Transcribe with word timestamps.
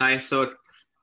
Hi. 0.00 0.17
So 0.17 0.53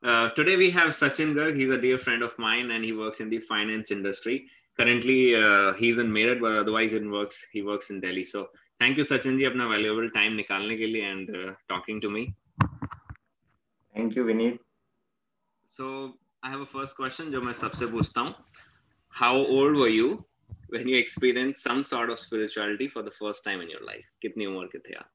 uh, 0.03 0.29
today 0.31 0.55
we 0.57 0.69
have 0.71 0.89
Sachin 0.89 1.33
Garg. 1.33 1.55
He's 1.55 1.69
a 1.69 1.79
dear 1.79 1.97
friend 1.97 2.23
of 2.23 2.37
mine, 2.37 2.71
and 2.71 2.83
he 2.83 2.91
works 2.91 3.19
in 3.19 3.29
the 3.29 3.39
finance 3.39 3.91
industry. 3.91 4.47
Currently, 4.77 5.35
uh, 5.35 5.73
he's 5.73 5.97
in 5.97 6.07
Meerut, 6.07 6.41
but 6.41 6.53
otherwise, 6.53 6.93
it 6.93 7.09
works. 7.09 7.45
He 7.51 7.61
works 7.61 7.89
in 7.89 7.99
Delhi. 7.99 8.25
So 8.25 8.49
thank 8.79 8.97
you, 8.97 9.03
Sachin 9.03 9.37
ji, 9.37 9.45
अपना 9.45 9.67
valuable 9.69 10.09
time 10.09 10.35
निकालने 10.37 10.77
के 10.77 10.87
लिए 10.93 11.03
and 11.11 11.35
uh, 11.35 11.53
talking 11.67 12.01
to 12.01 12.09
me. 12.09 12.33
Thank 13.95 14.15
you, 14.15 14.25
Vineet. 14.25 14.59
So 15.67 16.13
I 16.41 16.49
have 16.49 16.61
a 16.61 16.65
first 16.65 16.95
question 16.95 17.31
जो 17.31 17.41
मैं 17.41 17.53
सबसे 17.53 17.87
पूछता 17.91 18.21
हूँ. 18.21 18.35
How 19.09 19.35
old 19.35 19.75
were 19.75 19.89
you 19.89 20.25
when 20.69 20.87
you 20.87 20.97
experienced 20.97 21.61
some 21.61 21.83
sort 21.83 22.09
of 22.09 22.19
spirituality 22.19 22.87
for 22.87 23.03
the 23.03 23.11
first 23.11 23.43
time 23.43 23.61
in 23.61 23.69
your 23.69 23.85
life? 23.91 24.05
कितनी 24.21 24.45
उम्र 24.45 24.67
के 24.75 24.79
थे 24.89 24.95
आप? 24.95 25.09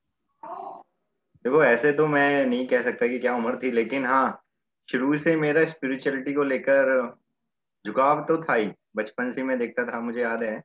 देखो, 1.44 1.62
ऐसे 1.64 1.92
तो 1.92 2.06
मैं 2.06 2.46
नहीं 2.46 2.66
कह 2.68 2.82
सकता 2.82 3.06
कि 3.06 3.18
क्या 3.18 3.34
उम्र 3.36 3.56
थी, 3.62 3.70
लेकिन 3.70 4.04
हाँ 4.04 4.40
शुरू 4.88 5.16
से 5.16 5.34
मेरा 5.36 5.64
स्पिरिचुअलिटी 5.64 6.32
को 6.32 6.42
लेकर 6.42 7.16
झुकाव 7.84 8.20
तो 8.20 8.42
था 8.42 8.54
ही। 8.54 8.70
बचपन 8.96 9.30
से 9.32 9.42
मैं 9.42 9.58
देखता 9.58 9.84
था, 9.84 10.00
मुझे 10.00 10.20
याद 10.20 10.42
है। 10.42 10.62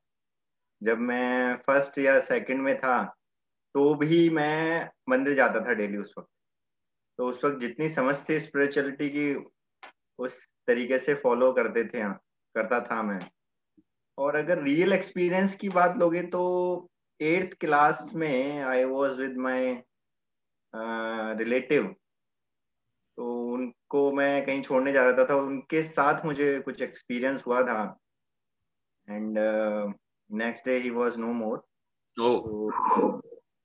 जब 0.82 0.98
मैं 0.98 1.56
फ़र्स्ट 1.58 1.98
या 1.98 2.20
सेकंड 2.20 2.62
में 2.62 2.78
था 2.80 3.04
तो 3.76 3.94
भी 3.96 4.30
मैं 4.30 4.90
मंदिर 5.10 5.34
जाता 5.36 5.66
था 5.66 5.74
डेली 5.74 5.98
उस 5.98 6.14
वक्त। 6.18 6.30
तो 7.20 7.26
उस 7.26 7.44
वक्त 7.46 7.60
जितनी 7.60 7.90
समझ 7.90 8.16
थी 8.30 8.40
स्पिरिचुअलिटी 8.40 9.10
की, 9.10 9.36
उस 10.20 10.48
तरीके 10.68 11.00
से 11.00 11.14
फॉलो 11.16 11.52
करते 11.54 11.84
थे 11.84 12.02
हाँ 12.02 12.14
करता 12.56 12.80
था 12.82 13.02
मैं। 13.04 13.20
और 14.18 14.36
अगर 14.36 14.64
रियल 14.64 14.94
एक्सपीरियंस 14.94 15.56
की 15.56 15.70
बात 15.70 15.98
लोगे 15.98 16.22
तो 16.24 16.42
एट्थ 17.20 17.58
क्लास 17.60 18.12
में 18.16 18.64
I 18.64 18.84
was 18.84 19.22
with 19.22 19.38
my 19.38 19.76
relative 20.76 21.96
तो 23.18 23.54
उनको 23.54 24.12
मैं 24.12 24.46
कहीं 24.46 24.62
छोड़ने 24.62 24.92
जा 24.94 25.04
रहा 25.04 25.26
था 25.26 25.36
उनके 25.36 25.84
साथ 25.84 26.26
मुझे 26.26 26.60
कुछ 26.60 26.82
एक्सपीरियंस 26.82 27.44
हुआ 27.48 27.62
था। 27.62 28.00
And 29.10 29.38
next 30.32 30.66
day 30.66 30.78
he 30.78 30.90
was 30.90 31.18
no 31.18 31.34
more 31.34 31.66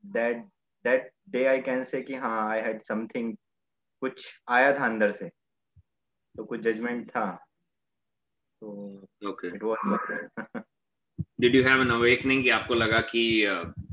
that 0.07 0.45
that 0.85 1.13
day 1.29 1.45
I 1.45 1.61
can 1.61 1.85
say 1.85 2.01
कि 2.03 2.15
हाँ 2.15 2.51
आई 2.51 2.61
हैड 2.61 2.83
समथिंग 2.83 3.37
कुछ 4.01 4.41
आया 4.49 4.79
था 4.79 4.85
अंदर 4.85 5.13
से। 5.13 5.29
तो 6.37 6.45
कुछ 6.45 6.61
जजमेंट 6.61 7.11
था। 7.11 7.31
तो 8.61 9.07
it 9.45 9.63
was 9.63 9.99
did 11.41 11.55
you 11.55 11.63
have 11.65 11.81
an 11.81 11.91
awakening 11.91 12.43
कि 12.43 12.51
आपको 12.51 12.75
लगा 12.75 13.01
कि 13.01 13.47
uh, 13.47 13.84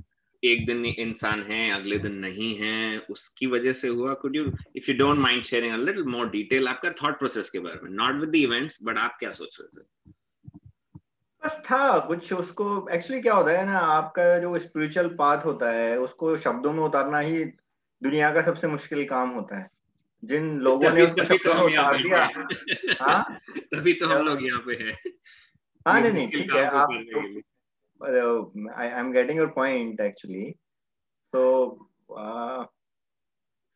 एक 0.43 0.65
दिन 0.65 0.85
इंसान 0.85 1.43
है 1.43 1.71
अगले 1.71 1.97
दिन 1.97 2.11
नहीं 2.11 2.55
है 2.55 2.99
उसकी 2.99 3.47
वजह 3.47 3.71
से 3.71 3.87
हुआ 3.87 4.13
could 4.13 4.35
you 4.35 4.51
if 4.75 4.91
you 4.91 4.97
don't 4.97 5.17
mind 5.17 5.43
sharing 5.43 5.73
a 5.73 5.77
little 5.77 6.03
more 6.03 6.29
detail 6.29 6.67
आपका 6.67 6.91
थॉट 6.91 7.17
प्रोसेस 7.17 7.49
के 7.49 7.59
बारे 7.59 7.79
में 7.83 7.91
not 7.91 8.15
with 8.15 8.29
the 8.29 8.35
events 8.35 8.79
but 8.83 8.97
आप 8.97 9.17
क्या 9.19 9.29
सोच 9.29 9.57
रहे 9.61 9.81
थे? 9.81 10.11
बस 11.45 11.63
था 11.65 11.99
कुछ 11.99 12.33
उसको 12.33 12.87
एक्चुअली 12.91 13.21
क्या 13.21 13.33
होता 13.33 13.51
है 13.51 13.65
ना 13.65 13.77
आपका 13.77 14.39
जो 14.39 14.57
स्पिरिचुअल 14.57 15.07
पाथ 15.07 15.45
होता 15.45 15.71
है 15.71 15.99
उसको 15.99 16.37
शब्दों 16.37 16.73
में 16.73 16.83
उतारना 16.83 17.19
ही 17.19 17.45
दुनिया 18.03 18.33
का 18.33 18.41
सबसे 18.41 18.67
मुश्किल 18.67 19.05
काम 19.05 19.29
होता 19.29 19.59
है। 19.59 19.69
जिन 20.23 20.59
लोगों 20.59 20.91
ने 20.91 21.01
उसको 21.01 21.23
शब्दों 21.23 21.53
तो 21.53 21.53
में 21.53 21.77
उतार 21.77 21.97
दिया 21.97 22.29
हाँ। 23.01 23.39
तभी 23.57 23.93
तो 23.93 24.07
हम 24.07 24.25
लोग 24.25 24.45
यहाँ 24.45 24.59
पे 24.59 24.73
हैं। 24.73 25.11
हाँ 25.87 26.01
नहीं 26.01 26.11
नहीं 26.11 26.29
ठीक 26.29 26.51
है 26.53 26.65
आप 26.65 26.89
uh, 28.07 28.43
I, 28.75 28.91
I'm 28.91 29.11
getting 29.11 29.37
your 29.37 29.51
point 29.51 29.99
actually. 29.99 30.57
So 31.33 31.87
uh, 32.17 32.65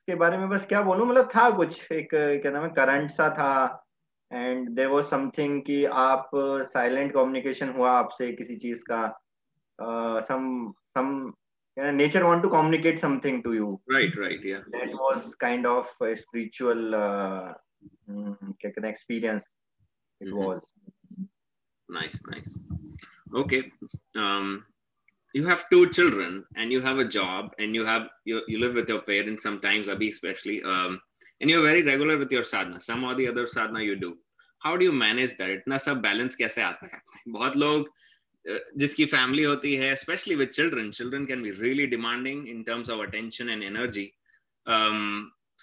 के 0.08 0.16
बारे 0.16 0.38
में 0.38 0.50
बस 0.50 0.66
क्या 0.66 0.82
बोलूँ 0.82 1.08
मतलब 1.08 1.30
था 1.36 1.50
कुछ 1.58 1.92
एक 1.92 2.10
क्या 2.14 2.52
नाम 2.52 2.64
है 2.64 2.70
करंट 2.80 3.10
सा 3.12 3.30
था 3.38 3.54
एंड 4.32 4.70
देर 4.76 4.88
वॉज़ 4.88 5.06
समथिंग 5.06 5.62
कि 5.66 5.84
आप 5.86 6.30
साइलेंट 6.74 7.12
uh, 7.12 7.16
कम्युनिकेशन 7.18 7.70
हुआ 7.78 7.92
आपसे 7.92 8.32
किसी 8.32 8.56
चीज़ 8.66 8.84
का 8.92 9.02
some 10.28 10.72
some 10.98 11.34
nature 11.78 12.24
want 12.24 12.42
to 12.42 12.50
communicate 12.50 13.00
something 13.00 13.44
to 13.44 13.54
you 13.54 13.82
right 13.94 14.16
right 14.18 14.40
yeah 14.44 14.62
that 14.72 14.94
was 14.94 15.36
kind 15.36 15.66
of 15.66 15.88
a 16.02 16.16
spiritual 16.16 16.96
uh, 16.96 17.54
mm, 18.10 18.86
experience 18.92 19.56
it 20.22 20.28
mm-hmm. 20.28 20.38
was 20.38 20.72
nice 21.90 22.22
nice 22.28 22.58
okay 23.36 23.64
um, 24.17 24.65
you 25.35 25.47
have 25.47 25.65
two 25.71 25.89
children 25.91 26.45
and 26.57 26.73
you 26.73 26.81
have 26.81 26.99
a 26.99 27.09
job 27.19 27.53
and 27.59 27.75
you 27.75 27.85
have 27.85 28.09
you, 28.25 28.43
you 28.49 28.59
live 28.59 28.75
with 28.75 28.89
your 28.89 29.03
parents 29.03 29.43
sometimes 29.43 29.89
abhi 29.89 30.09
especially 30.09 30.63
um, 30.63 31.01
and 31.41 31.51
you're 31.51 31.63
very 31.63 31.83
regular 31.83 32.19
with 32.19 32.33
your 32.33 32.45
sadhana 32.45 32.81
some 32.81 33.05
or 33.05 33.15
the 33.15 33.29
other 33.29 33.47
sadhana 33.47 33.83
you 33.83 33.97
do 33.97 34.17
how 34.63 34.77
do 34.77 34.85
you 34.85 34.93
manage 34.93 35.37
that 35.37 35.51
इतना 35.51 35.79
सब 35.87 36.03
balance 36.03 36.35
कैसे 36.43 36.63
आता 36.63 36.87
है 36.95 37.03
बहुत 37.29 37.57
लोग 37.57 37.91
जिसकी 38.79 39.05
family 39.07 39.43
होती 39.43 39.75
है 39.77 39.95
specially 39.97 40.35
with 40.35 40.49
children 40.49 40.91
children 40.99 41.25
can 41.27 41.43
be 41.43 41.51
really 41.61 41.87
demanding 41.87 42.49
in 42.49 42.63
terms 42.65 42.91
of 42.91 43.01
attention 43.07 43.51
and 43.51 43.63
energy 43.63 44.11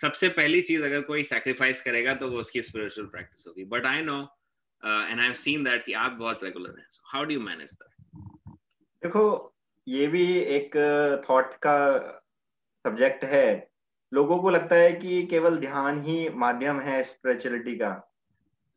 सबसे 0.02 0.30
पहली 0.40 0.62
चीज 0.62 0.82
अगर 0.84 1.02
कोई 1.02 1.24
सैक्रिफाइस 1.24 1.82
करेगा 1.82 2.14
तो 2.22 2.30
वो 2.30 2.40
उसकी 2.40 2.62
स्पिरिचुअल 2.64 3.08
प्रैक्टिस 3.16 3.48
होगी 3.48 3.64
but 3.76 3.86
I 3.86 4.02
know 4.02 4.20
and 4.84 5.20
I 5.20 5.26
have 5.26 5.34
seen 5.44 5.64
that 5.64 5.86
कि 5.86 5.94
आप 6.06 6.12
बहुत 6.20 6.44
रेगुलर 6.44 6.80
हैं 6.80 6.86
so 6.92 7.04
how 7.14 7.24
do 7.24 7.34
you 7.34 7.42
manage 7.42 7.74
that 7.74 7.91
देखो, 9.03 9.55
ये 9.89 10.07
भी 10.07 10.39
एक 10.39 10.77
थॉट 11.31 11.55
का 11.55 11.99
सब्जेक्ट 12.87 13.25
है। 13.25 13.71
लोगों 14.15 14.39
को 14.39 14.51
लगता 14.51 14.77
है 14.77 14.93
कि 14.93 15.23
केवल 15.23 15.57
ध्यान 15.57 16.03
ही 16.03 16.31
माध्यम 16.31 16.81
है 16.81 17.03
स्पिरिचुअलिटी 17.03 17.75
का। 17.77 18.13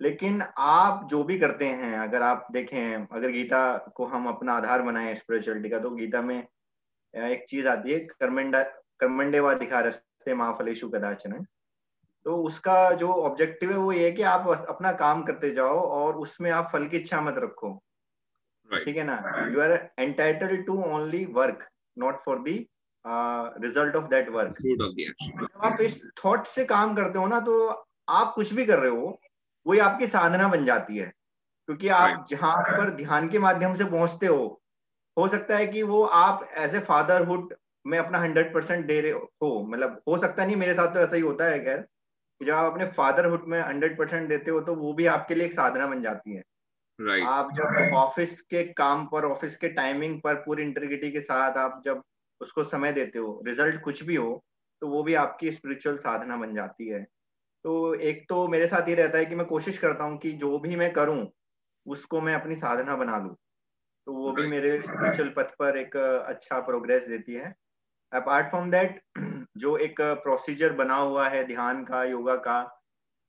लेकिन 0.02 0.44
आप 0.58 1.08
जो 1.08 1.24
भी 1.24 1.40
करते 1.40 1.66
हैं, 1.66 2.00
अगर 2.00 2.22
आप 2.22 2.48
देखें, 2.52 3.08
अगर 3.12 3.30
गीता 3.30 3.78
को 3.78 4.06
हम 4.06 4.28
अपना 4.28 4.54
आधार 4.54 4.82
बनाए 4.82 5.16
स्पिरिचुअलिटी 5.16 5.70
का 5.70 5.80
तो 5.80 5.90
गीता 5.90 6.22
में 6.22 6.48
एक 7.16 7.46
चीज़ 7.50 7.68
आती 7.68 7.94
है, 7.94 8.00
कर्मंडा, 8.00 8.64
कर्मंडेवा 9.00 9.54
दिखा 9.54 9.80
रस्ते 9.80 10.34
महाफलेशु 10.34 10.90
कदाचन। 10.90 11.46
तो 12.26 12.44
उसका 12.44 12.92
जो 12.92 13.08
ऑब्जेक्टिव 13.08 13.72
है, 13.72 13.78
वो 13.78 13.92
ये 13.92 14.06
है 14.06 14.12
कि 14.12 14.22
आप 14.22 14.66
अपना 14.70 14.92
काम 14.92 15.24
करते 15.24 15.52
जाओ 15.52 15.80
और 15.80 16.16
उसमें 16.16 16.52
आप 16.52 16.70
फल 16.74 16.88
की 16.88 16.98
इच्छा 16.98 17.22
मत 17.22 17.36
रखो। 17.38 17.82
ठीक 18.72 18.98
है 18.98 19.04
ना? 19.04 19.16
You 19.54 19.62
are 19.62 19.72
entitle 20.00 20.56
to 20.64 20.82
only 20.86 21.26
work 21.34 21.68
not 21.98 22.24
for 22.26 22.40
the 22.40 22.56
result 23.06 23.96
of 23.96 24.08
that 24.10 24.30
work 24.30 24.62
जब 24.62 25.60
आप 25.64 25.82
इस 25.82 26.02
थॉट 26.24 26.46
से 26.48 26.66
काम 26.66 26.96
करते 26.96 27.20
हो 27.20 27.28
ना 27.28 27.40
तो 27.42 27.68
आप 28.12 28.34
कुछ 28.36 28.54
भी 28.54 28.66
कर 28.66 28.80
रहे 28.80 28.92
हो 28.92 29.20
वही 29.66 29.80
आपकी 29.80 30.08
साधना 30.08 30.48
बन 30.48 30.66
जाती 30.66 30.98
है। 30.98 31.12
क्योंकि 31.70 31.88
आप 31.90 32.10
right. 32.10 32.30
जहाँ 32.30 32.62
पर 32.64 32.90
ध्यान 32.96 33.30
के 33.30 33.40
माध्यम 33.40 33.76
से 33.76 33.86
पहुँचते 33.86 34.26
हो 34.28 34.62
हो 35.18 35.28
सकता 35.28 35.58
है 35.58 35.68
कि 35.68 35.84
वो 35.84 36.04
आप 36.16 36.48
एज 36.58 36.76
ए 36.76 36.80
फादरहुड 36.82 37.54
में 37.86 37.98
अपना 38.00 38.20
हंड्रेड 38.20 38.54
परसेंट 38.54 38.86
दे 38.86 39.00
रहे 39.02 39.12
हो। 39.12 39.66
मतलब 39.70 40.02
हो 40.08 40.18
सकता 40.18 40.46
नहीं 40.46 40.56
मेरे 40.56 40.74
साथ 40.74 40.94
तो 40.94 41.00
ऐसा 41.00 41.16
ही 41.16 41.22
होता 41.22 41.46
है 41.46 41.60
खैर। 41.66 41.86
जब 42.42 42.54
आप 42.54 42.72
अपने 42.72 42.86
फादरहुड 42.92 43.46
में 43.48 43.60
हंड्रेड 43.62 43.98
परसेंट 43.98 44.28
देते 44.30 44.52
हो 44.52 44.60
तो 44.62 44.76
वो 44.76 44.94
भी 44.94 45.06
आपके 45.08 45.36
लिए 45.36 45.46
एक 45.46 45.54
साधना 45.54 45.88
बन 45.88 46.02
जाती 46.02 46.36
है। 46.36 46.44
Right. 47.00 47.28
आप 47.28 47.50
जब 47.56 47.94
ऑफ़िस 47.94 48.42
के 48.42 48.64
काम 48.74 49.06
पर 49.06 49.26
ऑफ़िस 49.26 49.58
के 49.58 49.70
टाइमिंग 49.70 50.20
पर 50.22 50.36
पूरी 50.36 50.64
इंटीग्रिटी 50.64 51.12
के 51.12 51.22
साथ 51.22 51.58
आप 51.58 51.82
जब 51.86 52.02
उसको 52.42 52.64
समय 52.64 52.92
देते 52.92 53.20
हो 53.20 53.42
रिज़ल्ट 53.48 53.82
कुछ 53.84 54.04
भी 54.04 54.16
हो 54.16 54.44
तो 54.82 54.88
वो 54.88 55.04
भी 55.04 55.14
आपकी 55.14 55.52
स्पिरिचुअल 55.52 55.98
साधना 55.98 56.38
बन 56.38 56.56
जाती 56.56 56.88
है। 56.88 57.04
तो 57.66 57.94
एक 57.94 58.26
तो 58.30 58.48
मेरे 58.48 58.68
साथ 58.68 58.90
ये 58.90 58.96
रहता 58.96 59.18
है 59.18 59.26
कि 59.26 59.36
मैं 59.36 59.46
कोशिश 59.48 59.78
करता 59.78 60.04
हूँ 60.04 60.18
कि 60.18 60.32
जो 60.32 60.58
भी 60.60 60.76
मैं 60.76 60.92
करूँ 60.94 61.26
उसको 61.86 62.22
मैं 62.22 62.34
अपनी 62.36 62.56
साधना 62.56 62.96
बना 62.96 63.18
लू। 63.18 63.30
तो 64.08 64.14
वो 64.14 64.32
भी 64.32 64.48
मेरे 64.48 64.82
स्पिरिचुअल 64.82 65.30
पथ 65.30 65.56
पर 65.60 65.78
एक 65.78 65.98
अच्छा 65.98 66.60
प्रोग्रेस 66.60 67.08
देती 67.08 67.34
है। 67.34 67.54
अपार्ट 68.12 68.50
फ्रॉम 68.50 68.72
दैट 68.72 69.00
जो 69.58 69.78
एक 69.78 70.02
प्रोसीजर 70.02 70.74
बना 70.74 70.96
हुआ 70.96 71.28
है 71.30 71.44
ध्यान 71.48 71.84
का 71.84 72.04
योगा 72.04 72.36
का 72.36 72.60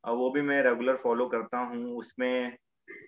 वो 0.04 0.30
भी 0.30 0.42
मैं 0.42 0.62
रेगुलर 0.62 0.96
फॉलो 0.96 1.26
करता 1.26 1.58
हूँ। 1.58 1.96
उसमें 1.96 2.56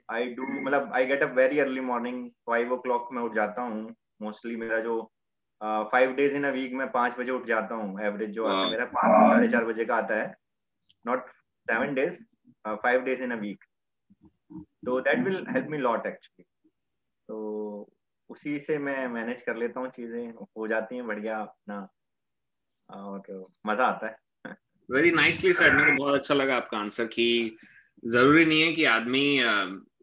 आई 0.08 0.28
डू 0.34 0.46
मतलब 0.62 0.92
I 0.94 1.06
get 1.06 1.22
a 1.22 1.26
very 1.34 1.58
early 1.60 1.80
morning 1.82 2.28
five 2.46 2.72
o'clock 2.82 3.08
में 3.12 3.22
उठ 3.22 3.34
जाता 3.34 3.62
हूँ। 3.62 3.94
मोस्टली 4.22 4.56
मेरा 4.56 4.78
जो 4.80 5.00
five 5.92 6.12
days 6.14 6.34
in 6.36 6.44
a 6.44 6.50
week 6.50 6.72
में 6.72 6.86
पाँच 6.92 7.18
बजे 7.18 7.32
उठ 7.32 7.46
जाता 7.46 7.74
हूँ। 7.74 8.00
एवरेज 8.02 8.30
जो 8.30 8.44
आता 8.46 8.64
है 8.64 8.70
मेरा 8.70 8.84
पाँच 8.94 9.10
से 9.12 9.28
साढ़े 9.30 9.48
चार 9.48 9.64
बजे 9.64 9.84
का 9.84 9.96
आता 9.96 10.20
है। 10.22 10.34
Not 11.04 11.28
seven 11.68 11.94
days 11.94 12.22
five 12.64 13.02
days 13.02 13.22
in 13.22 13.30
a 13.30 13.36
week 13.40 13.64
तो 14.86 15.00
that 15.00 15.24
will 15.24 15.44
help 15.50 15.66
me 15.70 15.78
lot 15.78 16.06
actually 16.06 16.44
तो 17.28 17.88
उसी 18.30 18.58
से 18.58 18.78
मैं 18.78 19.06
मैनेज 19.08 19.42
कर 19.42 19.56
लेता 19.56 19.80
हूँ 19.80 19.88
चीज़ें। 19.90 20.32
हो 20.56 20.66
जाती 20.68 20.96
हैं 20.96 21.06
बढ़िया 21.06 21.38
अपना 21.38 21.88
और 22.90 23.46
मज़ा 23.66 23.86
आता 23.86 24.06
है। 24.06 24.16
वेरी 24.88 25.10
नाइसली 25.10 25.52
सेड 25.52 25.74
मेरे 25.74 25.90
को 25.90 25.96
बहुत 25.96 26.14
अच्छा 26.14 26.34
लगा 26.34 26.56
आपका 26.56 26.78
आंसर 26.78 27.06
कि 27.06 27.56
ज़रूरी 28.04 28.44
नहीं 28.44 28.62
है 28.62 28.72
कि 28.72 28.84
आदमी 28.84 29.26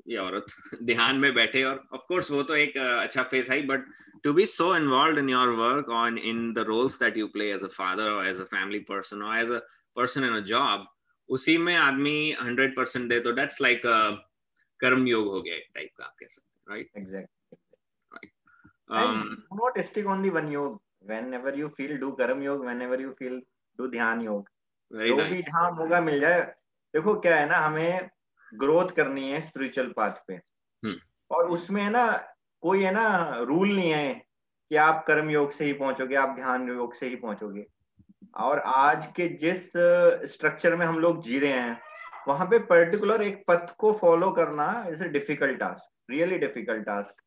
ये 0.07 0.17
औरत 0.17 0.45
ध्यान 0.83 1.15
में 1.15 1.33
बैठे 1.33 1.63
और 1.63 1.83
ऑफ़ 1.93 2.01
कोर्स 2.07 2.31
वो 2.31 2.43
तो 2.43 2.55
एक 2.55 2.77
अच्छा 2.77 3.23
फेस 3.23 3.49
है 3.49 3.61
but 3.67 3.85
to 4.23 4.33
be 4.33 4.45
so 4.45 4.75
involved 4.75 5.19
in 5.19 5.29
your 5.29 5.49
work 5.49 5.89
on 5.89 6.17
in 6.17 6.53
the 6.53 6.59
roles 6.59 6.99
that 6.99 7.17
you 7.17 7.27
play 7.27 7.51
as 7.51 7.63
a 7.63 7.67
father 7.67 8.09
और 8.09 8.27
एज 8.27 8.41
अ 8.41 8.43
फैमिली 8.43 8.79
पर्सन 8.79 9.21
और 9.21 9.37
as 9.39 9.51
a 9.51 9.59
person 9.95 10.23
in 10.23 10.35
a 10.35 10.39
job 10.39 10.87
उसी 11.29 11.57
में 11.57 11.75
आदमी 11.75 12.31
हंड्रेड 12.41 12.75
परसेंट 12.75 13.09
दे 13.09 13.19
तो 13.19 13.31
that's 13.31 13.61
like 13.61 13.81
कर्म 14.79 15.07
योग 15.07 15.27
हो 15.27 15.41
गया 15.41 15.57
टाइप 15.73 15.89
का 15.97 16.05
आप 16.05 16.15
कह 16.19 16.27
सकते 16.29 16.59
हैं 16.59 16.75
right 16.75 16.89
exact 16.97 17.29
not 19.53 19.79
stick 19.79 20.07
only 20.07 20.29
one 20.29 20.47
yoga 20.47 20.81
whenever 21.05 21.59
you 21.59 21.67
feel 21.67 21.97
do 21.97 22.11
karma 22.11 22.43
yoga 22.43 22.63
whenever 22.65 23.01
you 23.01 23.11
feel 23.11 23.41
do 23.79 23.87
ध्यान 23.87 24.21
योग 24.21 24.49
जो 24.91 25.15
भी 25.15 25.41
जहाँ 25.41 25.71
होगा 25.71 26.01
मिल 26.01 26.19
जाए। 26.19 26.41
देखो 26.93 27.19
क्या 27.19 27.35
है 27.35 27.49
ना 27.49 27.57
हमें 27.57 28.09
ग्रोथ 28.55 28.89
करनी 28.89 29.29
है 29.31 29.41
स्पिरिचुअल 29.41 29.87
पाथ 29.87 30.11
पे। 30.27 30.33
हम्म। 30.33 30.95
और 31.31 31.49
उसमें 31.49 31.81
है 31.81 31.89
ना 31.89 32.05
कोई 32.63 32.83
है 32.83 32.91
ना 32.91 33.37
रूल 33.41 33.75
नहीं 33.75 33.91
है 33.91 34.13
कि 34.71 34.75
आप 34.75 35.03
कर्म 35.07 35.29
योग 35.29 35.51
से 35.51 35.65
ही 35.65 35.73
पहुंचोगे 35.73 36.15
आप 36.15 36.35
ध्यान 36.35 36.67
योग 36.67 36.93
से 36.93 37.07
ही 37.07 37.15
पहुंचोगे। 37.15 37.65
और 38.37 38.59
आज 38.59 39.05
के 39.05 39.27
जिस 39.37 39.71
स्ट्रक्चर 40.31 40.75
में 40.75 40.85
हम 40.85 40.99
लोग 40.99 41.21
जी 41.23 41.39
रहे 41.39 41.51
हैं 41.51 41.81
वहाँ 42.27 42.45
पे 42.47 42.59
पर्टिकुलर 42.59 43.21
एक 43.21 43.43
पथ 43.47 43.75
को 43.77 43.91
फॉलो 43.93 44.31
करना 44.31 44.85
is 44.89 45.03
a 45.03 45.07
difficult 45.09 45.59
task 45.59 46.11
really 46.11 46.37
difficult 46.37 46.85
task 46.85 47.21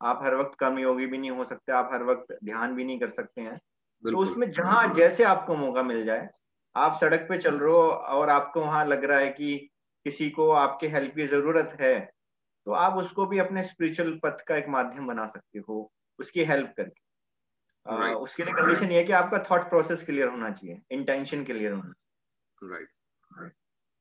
आप 0.00 0.20
हर 0.22 0.34
वक्त 0.34 0.58
कर्म 0.58 0.78
योगी 0.78 1.06
भी 1.06 1.18
नहीं 1.18 1.30
हो 1.30 1.44
सकते 1.44 1.72
आप 1.72 1.88
हर 1.92 2.02
वक्त 2.02 2.36
ध्यान 2.44 2.74
भी 2.74 2.84
नहीं 2.84 3.00
कर 3.00 3.08
सकते 3.08 3.40
हैं। 3.40 3.56
तो 4.04 4.16
उसमें 4.18 4.50
जहाँ 4.50 4.94
जैसे 4.94 5.24
आपको 5.24 5.54
मौका 5.56 5.82
मिल 5.82 6.04
जाए 6.04 6.28
आप 6.76 6.98
सड़क 7.00 7.26
पे 7.28 7.38
चल 7.38 7.54
रहे 7.54 7.72
हो 7.72 7.82
और 8.18 8.30
आपको 8.30 8.60
वहाँ 8.60 8.84
लग 8.86 9.04
रहा 9.04 9.18
है 9.18 9.28
कि 9.28 9.70
किसी 10.04 10.30
को 10.30 10.50
आपके 10.50 10.88
हेल्प 10.88 11.14
की 11.14 11.26
ज़रूरत 11.26 11.76
है 11.80 12.10
तो 12.66 12.72
आप 12.72 12.94
उसको 12.94 13.26
भी 13.26 13.38
अपने 13.38 13.64
स्पिरिचुअल 13.64 14.20
पथ 14.24 14.44
का 14.48 14.56
एक 14.56 14.68
माध्यम 14.68 15.06
बना 15.06 15.26
सकते 15.26 15.58
हो 15.58 15.92
उसकी 16.18 16.44
हेल्प 16.44 16.74
करके। 16.76 17.02
Right. 17.86 18.16
उसके 18.16 18.44
लिए 18.44 18.54
कंडीशन 18.54 18.90
ये 18.90 18.98
है 18.98 19.04
कि 19.04 19.12
आपका 19.12 19.38
थॉट 19.50 19.68
प्रोसेस 19.68 20.02
क्लियर 20.02 20.28
होना 20.28 20.50
चाहिए 20.50 20.80
इंटेंशन 20.90 21.44
क्लियर 21.44 21.72
होना 21.72 21.92
right. 22.62 22.88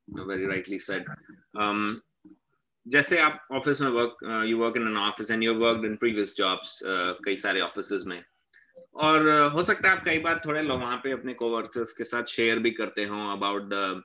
Very 0.07 0.45
rightly 0.45 0.79
said. 0.79 1.03
Um 1.61 1.95
जैसे 2.87 3.19
आप 3.19 3.47
ऑफ़िस 3.51 3.81
में 3.81 3.89
work 3.89 4.17
you 4.47 4.57
work 4.57 4.77
in 4.77 4.87
an 4.87 4.97
office 4.97 5.31
and 5.31 5.43
you 5.43 5.53
worked 5.53 5.85
in 5.85 5.95
previous 5.95 6.35
jobs 6.35 6.79
कई 7.25 7.35
सारे 7.37 7.61
ऑफ़िस 7.61 8.05
में। 8.05 8.23
और 8.95 9.29
uh, 9.31 9.53
हो 9.53 9.63
सकता 9.63 9.89
है 9.89 9.97
आप 9.97 10.03
कई 10.05 10.19
बार 10.19 10.41
थोड़े 10.45 10.61
लोग 10.61 10.79
वहाँ 10.79 10.97
पे 10.97 11.11
अपने 11.11 11.33
कोवर्कर्स 11.33 11.93
के 11.93 12.03
साथ 12.03 12.23
शेयर 12.23 12.59
भी 12.59 12.71
करते 12.71 13.05
हो 13.05 13.31
about 13.31 13.61
the 13.63 14.03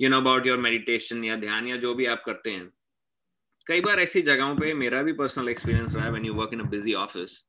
you 0.00 0.08
know 0.10 0.20
about 0.20 0.46
your 0.46 0.58
meditation 0.58 1.24
या 1.24 1.36
ध्यान, 1.36 1.68
या 1.68 1.76
जो 1.76 1.94
भी 1.94 2.06
आप 2.06 2.22
करते 2.26 2.50
हैं। 2.50 2.70
कई 3.66 3.80
बार 3.80 4.00
ऐसी 4.00 4.22
जगहों 4.22 4.56
पे 4.56 4.72
मेरा 4.74 5.02
भी 5.02 5.12
पर्सनल 5.14 5.48
एक्सपीरियंस 5.48 5.94
रहा 5.94 6.04
है 6.04 6.10
when 6.10 6.24
you 6.24 6.34
work 6.34 6.52
in 6.52 6.60
a 6.60 6.68
busy 6.70 6.94
office 6.96 7.42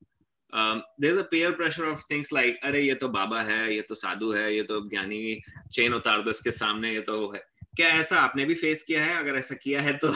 there 0.53 1.17
a 1.17 1.23
peer 1.31 1.51
pressure 1.51 1.85
of 1.85 2.03
things 2.11 2.33
like 2.33 2.59
अरे, 2.63 2.81
ये 2.81 2.93
तो 2.95 3.07
बाबा 3.09 3.41
है, 3.41 3.75
ये 3.75 3.81
तो 3.81 3.95
साधु 3.95 4.31
है, 4.31 4.55
ये 4.55 4.63
तो 4.63 4.79
ज्ञानी 4.89 5.41
चेन 5.73 5.93
उतार 5.93 6.21
दो 6.21 6.31
इसके 6.31 6.51
सामने, 6.53 6.93
ये 6.93 7.01
तो 7.01 7.31
है। 7.31 7.43
क्या 7.75 7.89
ऐसा 7.95 8.19
आपने 8.19 8.45
भी 8.45 8.55
फेस 8.55 8.83
किया 8.83 9.03
है? 9.03 9.17
अगर 9.17 9.35
ऐसा 9.37 9.55
किया 9.63 9.81
है 9.81 9.97
तो 9.97 10.11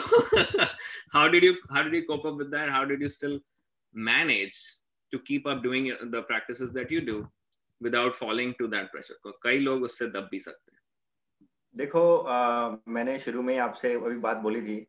how 1.14 1.28
did 1.28 1.44
you 1.44 1.52
how 1.72 1.82
did 1.84 1.94
you 1.94 2.02
cope 2.02 2.26
up 2.26 2.38
with 2.38 2.46
that 2.54 2.70
how 2.70 2.84
did 2.84 3.02
you 3.02 3.08
still 3.08 3.40
manage 3.94 4.58
to 5.12 5.18
keep 5.26 5.48
up 5.48 5.62
doing 5.62 5.90
the 6.12 6.24
practices 6.28 6.68
that 6.70 6.92
you 6.92 7.00
do 7.06 7.18
without 7.80 8.14
following 8.14 8.54
to 8.58 8.66
that 8.68 8.90
pressure 8.92 9.32
कई 9.42 9.58
लोग 9.60 9.82
उससे 9.82 10.06
दब 10.08 10.28
भी 10.30 10.40
सकते 10.40 10.72
हैं। 10.72 10.81
देखो 11.74 12.16
आ, 12.16 12.76
मैंने 12.88 13.18
शुरू 13.18 13.42
में 13.42 13.58
आपसे 13.58 13.94
अभी 13.94 14.18
बात 14.20 14.36
बोली 14.36 14.62
थी। 14.62 14.86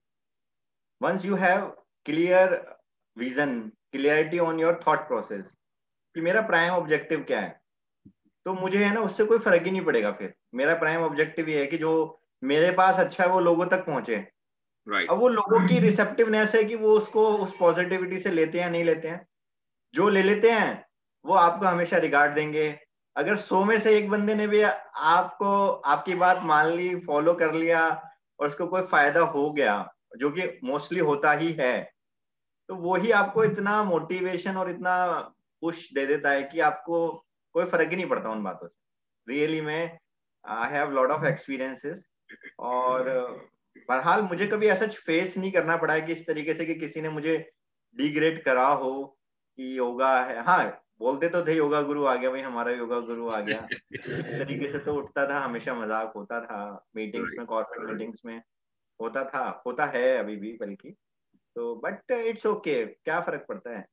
Once 1.02 1.26
you 1.26 1.36
have 1.36 1.66
clear 2.06 2.56
vision 3.18 3.60
clarity 3.92 4.40
on 4.40 4.60
your 4.60 4.80
thought 4.88 5.08
process 5.08 5.54
कि 6.16 6.22
मेरा 6.22 6.42
प्राइम 6.42 6.74
ऑब्जेक्टिव 6.74 7.24
क्या 7.24 7.40
है 7.40 7.62
तो 8.46 8.54
मुझे 8.54 8.84
है 8.86 8.94
ना 8.94 9.02
उससे 9.02 9.26
कोई 9.26 9.40
फ़र्क 9.40 9.64
ही 9.64 9.72
नहीं 9.72 9.84
पड़ेगा 9.86 10.12
फिर। 10.12 10.34
मेरा 10.56 10.74
प्राइम 10.76 11.02
ऑब्जेक्टिव 11.02 11.50
ये 11.50 11.60
है 11.60 11.66
कि 11.66 11.78
जो 11.78 11.92
मेरे 12.44 12.72
पास 12.72 13.00
अच्छा 13.00 13.24
है 13.24 13.30
वो 13.30 13.40
लोगों 13.40 13.66
तक 13.66 13.86
पहुँचे। 13.86 14.16
राइट 14.88 15.10
अब 15.10 15.18
वो 15.18 15.28
लोगों 15.28 15.60
की 15.68 15.80
रिसेप्टिवनेस 15.80 16.56
है 16.56 16.64
कि 16.64 16.76
वो 16.76 16.94
उसको 16.94 17.28
उस 17.38 17.56
पॉजिटिविटी 17.58 18.18
से 18.18 18.32
लेते 18.32 18.60
हैं 18.60 18.70
नहीं 18.70 18.84
लेते 18.84 19.08
हैं। 19.08 19.26
जो 19.94 20.10
ले 20.10 20.24
लेते 20.24 20.52
हैं 20.52 20.86
वो 21.26 21.34
आपको 21.36 21.66
हमेशा 21.66 21.98
रिगार्ड 21.98 22.34
देंगे। 22.34 22.68
अगर 23.16 23.36
सौ 23.36 23.64
में 23.66 23.80
से 23.80 23.98
एक 23.98 24.10
बंदे 24.10 24.36
ने 24.36 24.48
भी 24.48 24.62
आपको 24.62 25.68
आपकी 25.86 26.16
बात 26.16 26.42
मान 26.44 26.68
ली 26.68 26.96
फॉलो 26.96 27.34
कर 27.34 27.54
लिया 27.54 27.90
और 28.40 28.48
उसको 28.48 28.68
कोई 28.68 28.82
फ़ायदा 28.82 29.20
हो 29.20 29.50
गया 29.52 29.76
जो 30.18 30.30
कि 30.32 30.60
मोस्टली 30.64 31.00
होता 31.00 31.32
ही 31.34 31.52
है 31.54 31.74
तो 32.70 32.76
वो 32.76 32.96
ही 32.96 33.12
आपको 33.12 33.44
इतना 33.44 33.84
मोटिवेशन 33.84 34.58
और 34.58 34.70
इतना 34.70 34.96
पुश 35.62 35.94
दे 35.94 36.06
देता 36.06 36.30
है 36.30 36.44
कि 36.44 36.60
आपको 36.60 37.08
कोई 37.56 37.66
फ़र्क 37.66 37.90
ही 37.90 37.96
नहीं 37.96 38.10
पड़ता 38.10 38.30
उन 38.30 38.44
बातों 38.44 38.68
से। 38.68 39.34
रियली 39.34 39.62
में 39.62 39.98
I 40.46 40.72
have 40.72 40.92
lot 40.92 41.12
of 41.12 41.26
experiences 41.26 42.10
और 42.60 43.10
बहरहाल 43.90 44.22
मुझे 44.22 44.48
कभी 44.48 44.68
ऐसा 44.68 44.88
फेस 44.88 45.38
नहीं 45.38 45.52
करना 45.52 45.78
पड़ा 45.78 45.94
है 45.94 46.02
कि 46.02 46.12
इस 46.12 46.26
तरीके 46.28 46.54
से 46.54 46.66
कि 46.66 46.76
किसी 46.76 47.02
ने 47.02 47.10
मुझे 47.10 47.38
डिग्रेड 47.96 48.44
करा 48.44 48.68
हो 48.68 48.94
कि 49.58 49.78
योगा 49.78 50.20
है। 50.22 50.44
हाँ 50.44 50.64
बोलते 51.04 51.30
तो 51.30 51.46
थे 51.48 51.54
योगा 51.56 51.82
गुरु 51.84 52.06
आ 52.06 52.16
गया 52.16 52.30
भाई 52.32 52.42
हमारा 52.42 52.72
योगा 52.74 53.00
गुरु 53.02 53.30
आ 53.30 53.40
गया। 53.42 53.70
इस 54.18 54.32
तरीके 54.34 54.68
से 54.70 54.80
तो 54.82 54.96
उठता 54.96 55.28
था 55.30 55.40
हमेशा 55.40 55.74
मज़ाक 55.76 56.14
होता 56.16 56.40
था 56.42 56.60
मीटिंग्स 56.96 57.36
में 57.38 57.46
कॉर्पोरेट 57.48 57.88
मीटिंग्स 57.88 58.22
में 58.26 58.38
होता 59.00 59.24
था 59.26 59.46
होता 59.68 59.86
है 59.88 60.18
अभी 60.18 60.36
भी 60.38 60.54
बल्कि। 60.62 60.92
तो 61.56 61.76
बट 61.78 62.12
इट्स 62.12 62.46
ओके 62.48 62.86
क्या 62.86 63.20
फ़र्क 63.22 63.46
पड़ता 63.50 63.78
है? 63.78 63.86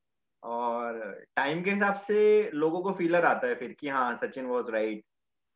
और 0.43 1.01
टाइम 1.37 1.63
के 1.65 1.71
हिसाब 1.71 1.95
से 2.03 2.51
लोगों 2.55 2.83
को 2.83 2.93
फीलर 2.95 3.25
आता 3.27 3.47
है 3.49 3.55
फिर 3.57 3.73
कि 3.81 3.89
हाँ 3.89 4.17
Sachin 4.19 4.47
was 4.47 4.71
right 4.73 5.05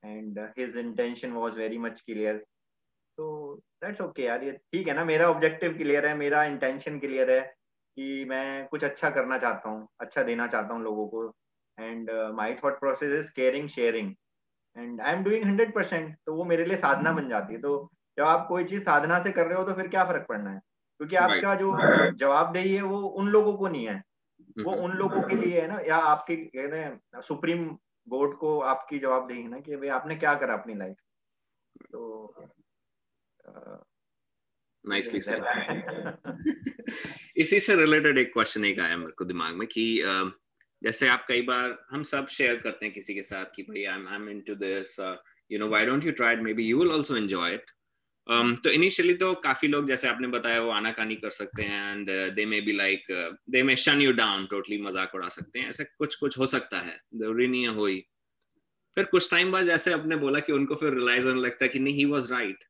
and 0.02 0.38
his 0.58 0.76
intention 0.78 1.32
was 1.32 1.58
very 1.58 1.78
much 1.78 2.00
clear 2.02 2.36
तो 3.18 3.56
दैट्स 3.84 4.00
ओके 4.00 4.22
यार 4.22 4.44
ये 4.44 4.52
ठीक 4.72 4.88
है 4.88 4.94
ना 4.94 5.04
मेरा 5.04 5.28
ऑब्जेक्टिव 5.30 5.76
क्लियर 5.78 6.06
है 6.06 6.14
मेरा 6.16 6.44
इंटेंशन 6.46 6.98
क्लियर 7.00 7.30
है 7.30 7.40
कि 7.96 8.24
मैं 8.26 8.66
कुछ 8.68 8.84
अच्छा 8.84 9.10
करना 9.10 9.38
चाहता 9.38 9.70
हूँ 9.70 9.88
अच्छा 10.00 10.22
देना 10.24 10.46
चाहता 10.48 10.74
हूँ 10.74 10.82
लोगों 10.84 11.06
को। 11.08 11.24
And 11.78 12.10
my 12.34 12.54
thought 12.54 12.78
process 12.80 13.12
is 13.12 13.30
caring 13.32 13.68
sharing 13.68 14.14
and 14.76 15.00
I 15.00 15.14
am 15.14 15.24
doing 15.24 15.44
hundred 15.44 15.74
percent 15.74 16.16
तो 16.26 16.34
वो 16.34 16.44
मेरे 16.44 16.64
लिए 16.64 16.76
साधना 16.76 17.12
बन 17.12 17.28
जाती 17.28 17.54
है। 17.54 17.60
तो 17.60 17.90
जब 18.18 18.24
आप 18.24 18.46
कोई 18.48 18.64
चीज़ 18.64 18.82
साधना 18.82 19.22
से 19.22 19.30
कर 19.32 19.46
रहे 19.46 19.58
हो 19.58 19.64
तो 19.64 19.74
फिर 19.74 19.88
क्या 19.88 20.04
फ़र्क 20.04 20.26
पड़ना 20.28 20.50
है? 20.50 20.60
क्योंकि 21.00 21.16
आपका 21.16 21.54
जो 21.54 21.76
जवाबदेही 22.12 22.74
है 22.74 22.82
वो 22.82 23.00
उन 23.00 23.28
लोगों 23.28 23.56
को 23.56 23.68
नहीं 23.68 23.86
है। 23.88 24.02
वो 24.64 24.72
उन 24.72 24.92
लोगों 24.92 25.22
के 25.22 25.36
लिए 25.36 25.60
है 25.60 25.66
ना? 25.68 25.78
या 25.88 25.96
आपके 25.96 26.36
कहते 26.36 26.76
हैं 26.76 27.20
सुप्रीम 27.20 27.64
बोर्ड 28.08 28.36
को 28.38 28.58
आपकी 28.60 28.98
जवाबदेही 28.98 29.42
है 29.42 29.48
ना 29.48 29.60
कि 29.60 29.76
भाई 29.76 29.88
आपने 29.88 30.16
क्या 30.16 30.34
करा 30.34 30.54
अपनी 30.54 30.74
लाइफ 30.74 30.96
तो 31.92 32.34
नाइसली 34.84 35.20
सेड 35.20 35.44
इसी 37.36 37.60
से 37.60 37.76
रिलेटेड 37.76 38.18
एक 38.18 38.32
क्वेश्चन 38.32 38.64
एक 38.64 38.80
आया 38.80 38.96
मेरे 38.96 39.12
को 39.12 39.24
दिमाग 39.24 39.54
में 39.54 39.66
कि 39.68 39.84
uh, 40.06 40.30
जैसे 40.84 41.08
आप 41.08 41.24
कई 41.28 41.42
बार 41.42 41.76
हम 41.90 42.02
सब 42.02 42.28
शेयर 42.28 42.56
करते 42.56 42.86
हैं 42.86 42.94
किसी 42.94 43.14
के 43.14 43.22
साथ 43.22 43.44
कि 43.56 43.62
भाई 43.62 43.84
I 43.84 44.04
I 44.04 44.16
am 44.16 44.28
into 44.28 44.54
this 44.54 44.98
you 45.52 45.58
know 45.58 45.68
why 45.68 45.86
don't 45.86 46.04
you 46.04 46.12
try 46.12 46.36
maybe 46.54 46.64
you 46.64 46.78
will 46.78 46.92
also 46.92 47.16
enjoy 47.16 47.54
it 47.54 47.70
um, 48.26 48.62
तो 48.64 48.70
इनिशियली 48.70 49.14
तो 49.14 49.34
काफ़ी 49.34 49.68
लोग 49.68 49.88
जैसे 49.88 50.08
आपने 50.08 50.28
बताया 50.28 50.60
वो 50.60 50.70
आनाकानी 50.70 51.16
कर 51.16 51.30
सकते 51.30 51.62
हैं 51.62 51.92
and 51.92 52.10
they 52.34 52.46
maybe 52.60 52.72
like 52.72 53.04
they 53.50 53.62
may 53.62 53.76
shun 53.76 54.00
you 54.00 54.12
down 54.12 54.46
totally 54.46 54.82
मज़ाक 54.82 55.14
उड़ा 55.14 55.28
सकते 55.28 55.58
हैं। 55.58 55.68
ऐसा 55.68 55.84
कुछ 55.98 56.14
कुछ 56.14 56.38
हो 56.38 56.46
सकता 56.46 56.80
है। 56.80 57.00
ज़रूरी 57.14 57.46
नहीं 57.46 57.62
है 57.62 57.74
हो 57.74 57.86
ही। 57.86 58.00
फिर 58.96 59.04
कुछ 59.04 59.30
टाइम 59.30 59.52
बाद 59.52 59.66
जैसे 59.66 59.92
आपने 59.92 60.16
बोला 60.16 60.40
कि 60.40 60.52
उनको 60.52 60.74
फिर 60.74 60.94
रियलाइज़ 60.94 61.26
होने 61.26 61.40
लगता 61.40 61.64
है 61.64 61.68
कि 61.68 61.78
नहीं 61.78 61.94
ही 61.94 62.04
वॉज़ 62.04 62.32
राइट 62.32 62.64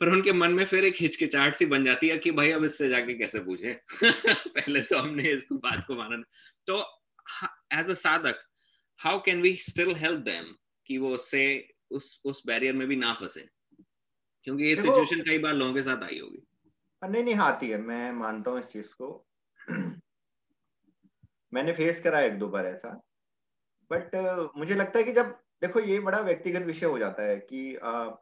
पर 0.00 0.08
उनके 0.08 0.32
मन 0.32 0.52
में 0.52 0.64
फिर 0.64 0.84
एक 0.84 0.94
हिचकिचाहट 1.00 1.54
सी 1.54 1.66
बन 1.66 1.84
जाती 1.84 2.08
है 2.08 2.18
कि 2.18 2.30
भाई 2.30 2.50
अब 2.50 2.64
इससे 2.64 2.88
जाके 2.88 3.14
कैसे 3.14 3.40
पूछे 3.40 3.72
पहले 4.04 4.82
तो 4.82 4.98
हमने 4.98 5.30
इसको 5.32 5.54
बात 5.54 5.84
को 5.86 5.94
माना 5.94 6.22
तो 6.66 6.95
एज 7.72 7.90
अ 7.90 7.94
साधक 7.94 8.34
how 9.00 9.18
can 9.18 9.42
we 9.42 9.56
still 9.56 9.94
help 9.94 10.20
them 10.20 10.54
कि 10.86 10.98
वो 10.98 11.14
उससे 11.14 11.74
उस 11.90 12.22
उस 12.24 12.46
बैरियर 12.46 12.74
में 12.74 12.88
भी 12.88 12.96
ना 12.96 13.14
फंसे? 13.14 13.48
क्योंकि 14.44 14.64
ये 14.64 14.76
सिचुएशन 14.76 15.20
कई 15.20 15.38
बार 15.38 15.54
लोगों 15.54 15.74
के 15.74 15.82
साथ 15.82 16.02
आई 16.02 16.18
होगी। 16.18 16.46
नहीं 17.10 17.24
नहीं 17.24 17.34
आती 17.34 17.68
है। 17.68 17.78
मैं 17.78 18.12
मानता 18.12 18.50
हूँ 18.50 18.60
इस 18.60 18.66
चीज़ 18.66 18.86
को। 18.86 19.26
मैंने 21.54 21.72
फेस 21.72 22.00
करा 22.00 22.20
एक 22.20 22.38
दो 22.38 22.48
बार 22.48 22.66
ऐसा। 22.66 23.02
बट 23.92 24.14
uh, 24.14 24.48
मुझे 24.56 24.74
लगता 24.74 24.98
है 24.98 25.04
कि 25.04 25.12
जब 25.12 25.26
देखो 25.60 25.80
ये 25.80 26.00
बड़ा 26.00 26.20
व्यक्तिगत 26.20 26.62
विषय 26.62 26.86
हो 26.86 26.98
जाता 26.98 27.22
है 27.22 27.36
कि 27.36 27.78
uh, 27.86 28.12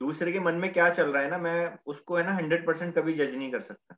दूसरे 0.00 0.32
के 0.32 0.40
मन 0.40 0.54
में 0.54 0.72
क्या 0.72 0.90
चल 0.90 1.12
रहा 1.12 1.22
है 1.22 1.30
ना 1.30 1.38
मैं 1.38 1.78
उसको 1.86 2.16
है 2.16 2.26
ना 2.26 2.32
हंड्रेड 2.32 2.66
परसेंट 2.66 2.94
कभी 2.94 3.12
जज 3.12 3.34
नहीं 3.34 3.52
कर 3.52 3.60
सकता। 3.60 3.96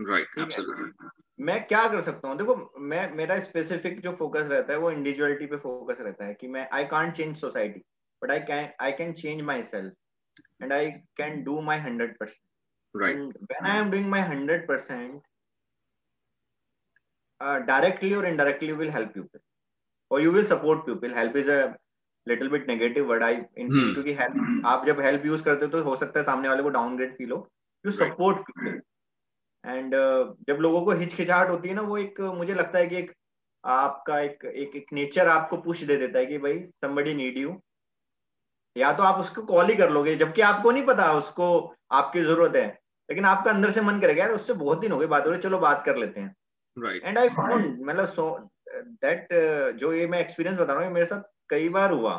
राइट 0.00 0.28
right, 0.38 1.15
मैं 1.40 1.66
क्या 1.66 1.88
कर 1.88 2.00
सकता 2.00 2.28
हूँ? 2.28 2.36
देखो 2.38 2.72
मैं 2.80 3.10
मेरा 3.12 3.38
स्पेसिफिक 3.40 4.00
जो 4.00 4.12
फोकस 4.12 4.46
रहता 4.46 4.72
है 4.72 4.78
वो 4.78 4.90
इंडिविजुअलिटी 4.90 5.46
पे 5.46 5.56
फोकस 5.56 6.00
रहता 6.00 6.24
है 6.24 6.34
कि 6.34 6.48
मैं 6.48 6.68
I 6.72 6.84
can't 6.84 7.12
change 7.12 7.36
society 7.36 7.80
but 8.22 8.30
I 8.30 8.40
can 8.40 8.68
I 8.80 8.92
can 8.92 9.12
change 9.12 9.42
myself 9.62 9.92
and 10.62 10.72
I 10.72 10.90
can 10.90 11.42
do 11.44 11.60
my 11.60 11.78
hundred 11.78 12.18
percent 12.18 12.40
right 12.94 13.18
when 13.48 13.66
i 13.70 13.72
am 13.78 13.88
doing 13.92 14.06
my 14.12 14.20
100% 14.20 15.16
uh, 17.40 17.58
directly 17.66 18.12
or 18.18 18.22
indirectly 18.24 18.72
will 18.72 18.92
help 18.94 19.10
people 19.14 19.40
or 20.10 20.20
you 20.20 20.32
will 20.36 20.46
support 20.46 20.86
people. 20.86 21.18
Help 21.18 21.36
is 21.36 21.50
little 22.28 22.48
bit 22.48 22.68
negative 22.68 23.06
word 23.06 23.22
I 23.22 23.34
in 23.34 23.68
क्योंकि 23.94 24.12
help 24.12 24.62
आप 24.66 24.86
जब 24.86 25.00
help 25.00 25.26
use 25.26 25.42
करते 25.42 25.64
हो 25.64 25.70
तो 25.70 25.82
हो 25.82 25.96
सकता 25.96 26.20
है 26.20 26.24
सामने 26.24 26.48
वाले 26.48 26.62
को 26.62 26.68
डाउनग्रेड 26.68 27.12
फील 27.16 27.30
हो। 27.30 27.52
यू 27.86 27.92
सपोर्ट 27.92 28.38
पीपल 28.38 28.80
एंड 29.66 29.94
जब 30.48 30.58
लोगों 30.60 30.80
को 30.84 30.92
हिचकिचाहट 30.92 31.50
होती 31.50 31.68
है 31.68 31.74
ना 31.74 31.82
वो 31.82 31.96
एक 31.98 32.20
मुझे 32.34 32.54
लगता 32.54 32.78
है 32.78 32.86
कि 32.86 32.96
एक 32.96 33.12
आपका 33.64 34.18
एक 34.20 34.44
एक 34.46 34.76
एक 34.76 34.92
नेचर 34.92 35.28
आपको 35.28 35.56
पुश 35.56 35.82
दे 35.82 35.96
देता 35.96 36.18
है 36.18 36.26
कि 36.26 36.38
भाई 36.38 36.58
समबडी 36.80 37.14
नीड 37.14 37.38
यू 37.38 37.60
या 38.76 38.92
तो 38.92 39.02
आप 39.02 39.20
उसको 39.20 39.42
कॉल 39.44 39.66
ही 39.66 39.76
कर 39.76 39.90
लोगे 39.90 40.14
जबकि 40.16 40.40
आपको 40.42 40.70
नहीं 40.70 40.84
पता 40.86 41.12
उसको 41.12 41.46
आपकी 41.92 42.22
ज़रूरत 42.22 42.56
है। 42.56 42.66
लेकिन 43.08 43.24
आपका 43.24 43.50
अंदर 43.50 43.70
से 43.70 43.80
मन 43.80 44.00
करेगा 44.00 44.22
यार 44.22 44.32
उससे 44.32 44.52
बहुत 44.54 44.80
दिन 44.80 44.92
हो 44.92 44.98
गए 44.98 45.06
बात 45.06 45.26
हो 45.26 45.30
रही 45.30 45.40
चलो 45.40 45.58
बात 45.58 45.82
कर 45.84 45.96
लेते 45.96 46.20
हैं। 46.20 46.34
एंड 47.04 47.18
आई 47.18 47.28
फाउंड 47.30 47.84
मतलब 47.86 48.06
सो 48.08 48.28
दैट 48.68 49.28
जो 49.78 49.92
ये 49.92 50.06
मैं 50.06 50.20
एक्सपीरियंस 50.20 50.58
बता 50.58 50.72
रहा 50.72 50.84
हूँ 50.84 50.92
मेरे 50.92 51.06
साथ 51.06 51.22
कई 51.50 51.68
बार 51.68 51.92
हुआ। 51.92 52.18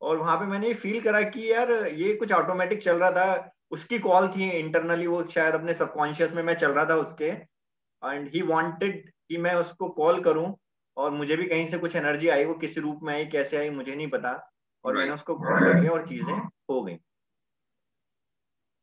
और 0.00 0.16
वहाँ 0.16 0.36
पे 0.38 0.46
मैंने 0.46 0.68
ये 0.68 0.74
फील 0.76 1.00
करा 1.00 1.20
कि 1.22 1.50
यार 1.52 1.70
ये 1.72 2.14
कुछ 2.14 2.32
ऑटोमेटिक 2.32 2.82
चल 2.82 2.96
रहा 2.96 3.10
था 3.12 3.54
उसकी 3.70 3.98
कॉल 3.98 4.28
थी 4.28 4.50
इंटरनली 4.50 5.06
वो 5.06 5.24
शायद 5.24 5.54
अपने 5.54 5.74
सबकॉन्शियस 5.74 6.32
में 6.32 6.42
मैं 6.42 6.54
चल 6.54 6.72
रहा 6.72 6.84
था 6.84 6.94
उसके 6.94 7.24
एंड 7.24 8.28
ही 8.28 8.42
वांटेड 8.42 9.10
कि 9.28 9.38
मैं 9.38 9.54
उसको 9.54 9.88
कॉल 9.88 10.22
करूँ 10.22 10.56
और 10.96 11.10
मुझे 11.10 11.36
भी 11.36 11.44
कहीं 11.44 11.66
से 11.66 11.78
कुछ 11.78 11.96
एनर्जी 11.96 12.28
आई 12.28 12.44
वो 12.44 12.54
किस 12.54 12.78
रूप 12.78 13.00
में 13.02 13.14
आई 13.14 13.26
कैसे 13.26 13.56
आई 13.56 13.70
मुझे 13.70 13.94
नहीं 13.94 14.10
पता 14.10 14.30
और 14.84 14.92
right. 14.92 14.98
मैंने 14.98 15.14
उसको 15.14 15.34
कॉल 15.34 15.60
कर 15.60 15.80
लिया 15.80 15.92
और 15.92 16.06
चीज़ें 16.06 16.38
हो 16.70 16.82
गई। 16.82 16.96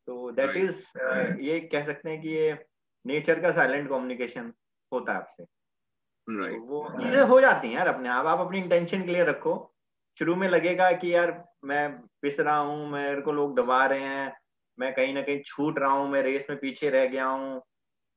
तो 0.07 0.31
दैट 0.31 0.55
इज़ 0.55 0.79
uh, 0.79 1.39
ये 1.39 1.59
कह 1.59 1.83
सकते 1.83 2.09
हैं 2.09 2.21
कि 2.21 2.29
ये 2.29 2.65
नेचर 3.05 3.41
का 3.41 3.51
साइलेंट 3.51 3.89
कम्युनिकेशन 3.89 4.53
होता 4.93 5.11
है 5.11 5.17
आपसे। 5.17 5.43
right. 5.43 6.53
तो 6.53 6.61
वो 6.61 6.89
चीज़ें 6.99 7.21
हो 7.21 7.41
जाती 7.41 7.67
हैं 7.67 7.75
यार 7.75 7.87
अपने 7.87 8.09
आप 8.09 8.25
आप 8.25 8.39
अपनी 8.39 8.59
इंटेंशन 8.59 9.03
क्लियर 9.03 9.29
रखो। 9.29 9.75
शुरू 10.19 10.35
में 10.35 10.49
लगेगा 10.49 10.91
कि 10.91 11.15
यार 11.15 11.45
मैं 11.63 12.01
पिस 12.21 12.39
रहा 12.39 12.57
हूँ 12.57 12.91
मेरे 12.91 13.21
को 13.21 13.31
लोग 13.31 13.55
दबा 13.55 13.85
रहे 13.85 13.99
हैं 13.99 14.44
मैं 14.77 14.93
कहीं 14.93 15.13
ना 15.13 15.21
कहीं 15.21 15.41
छूट 15.45 15.79
रहा 15.79 15.91
हूँ 15.91 16.09
मैं 16.09 16.21
रेस 16.23 16.45
में 16.49 16.57
पीछे 16.59 16.89
रह 16.89 17.05
गया 17.05 17.25
हूँ। 17.25 17.61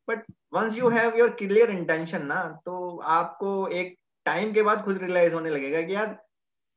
But 0.08 0.24
once 0.54 0.78
you 0.78 0.88
have 0.88 1.16
your 1.18 1.30
clear 1.38 1.70
intention 1.70 2.24
ना 2.26 2.42
तो 2.66 2.96
आपको 3.08 3.68
एक 3.70 3.94
टाइम 4.26 4.52
के 4.52 4.62
बाद 4.62 4.82
खुद 4.84 4.98
रियलाइज़ 4.98 5.34
होने 5.34 5.50
लगेगा 5.50 5.82
कि 5.82 5.94
यार 5.94 6.16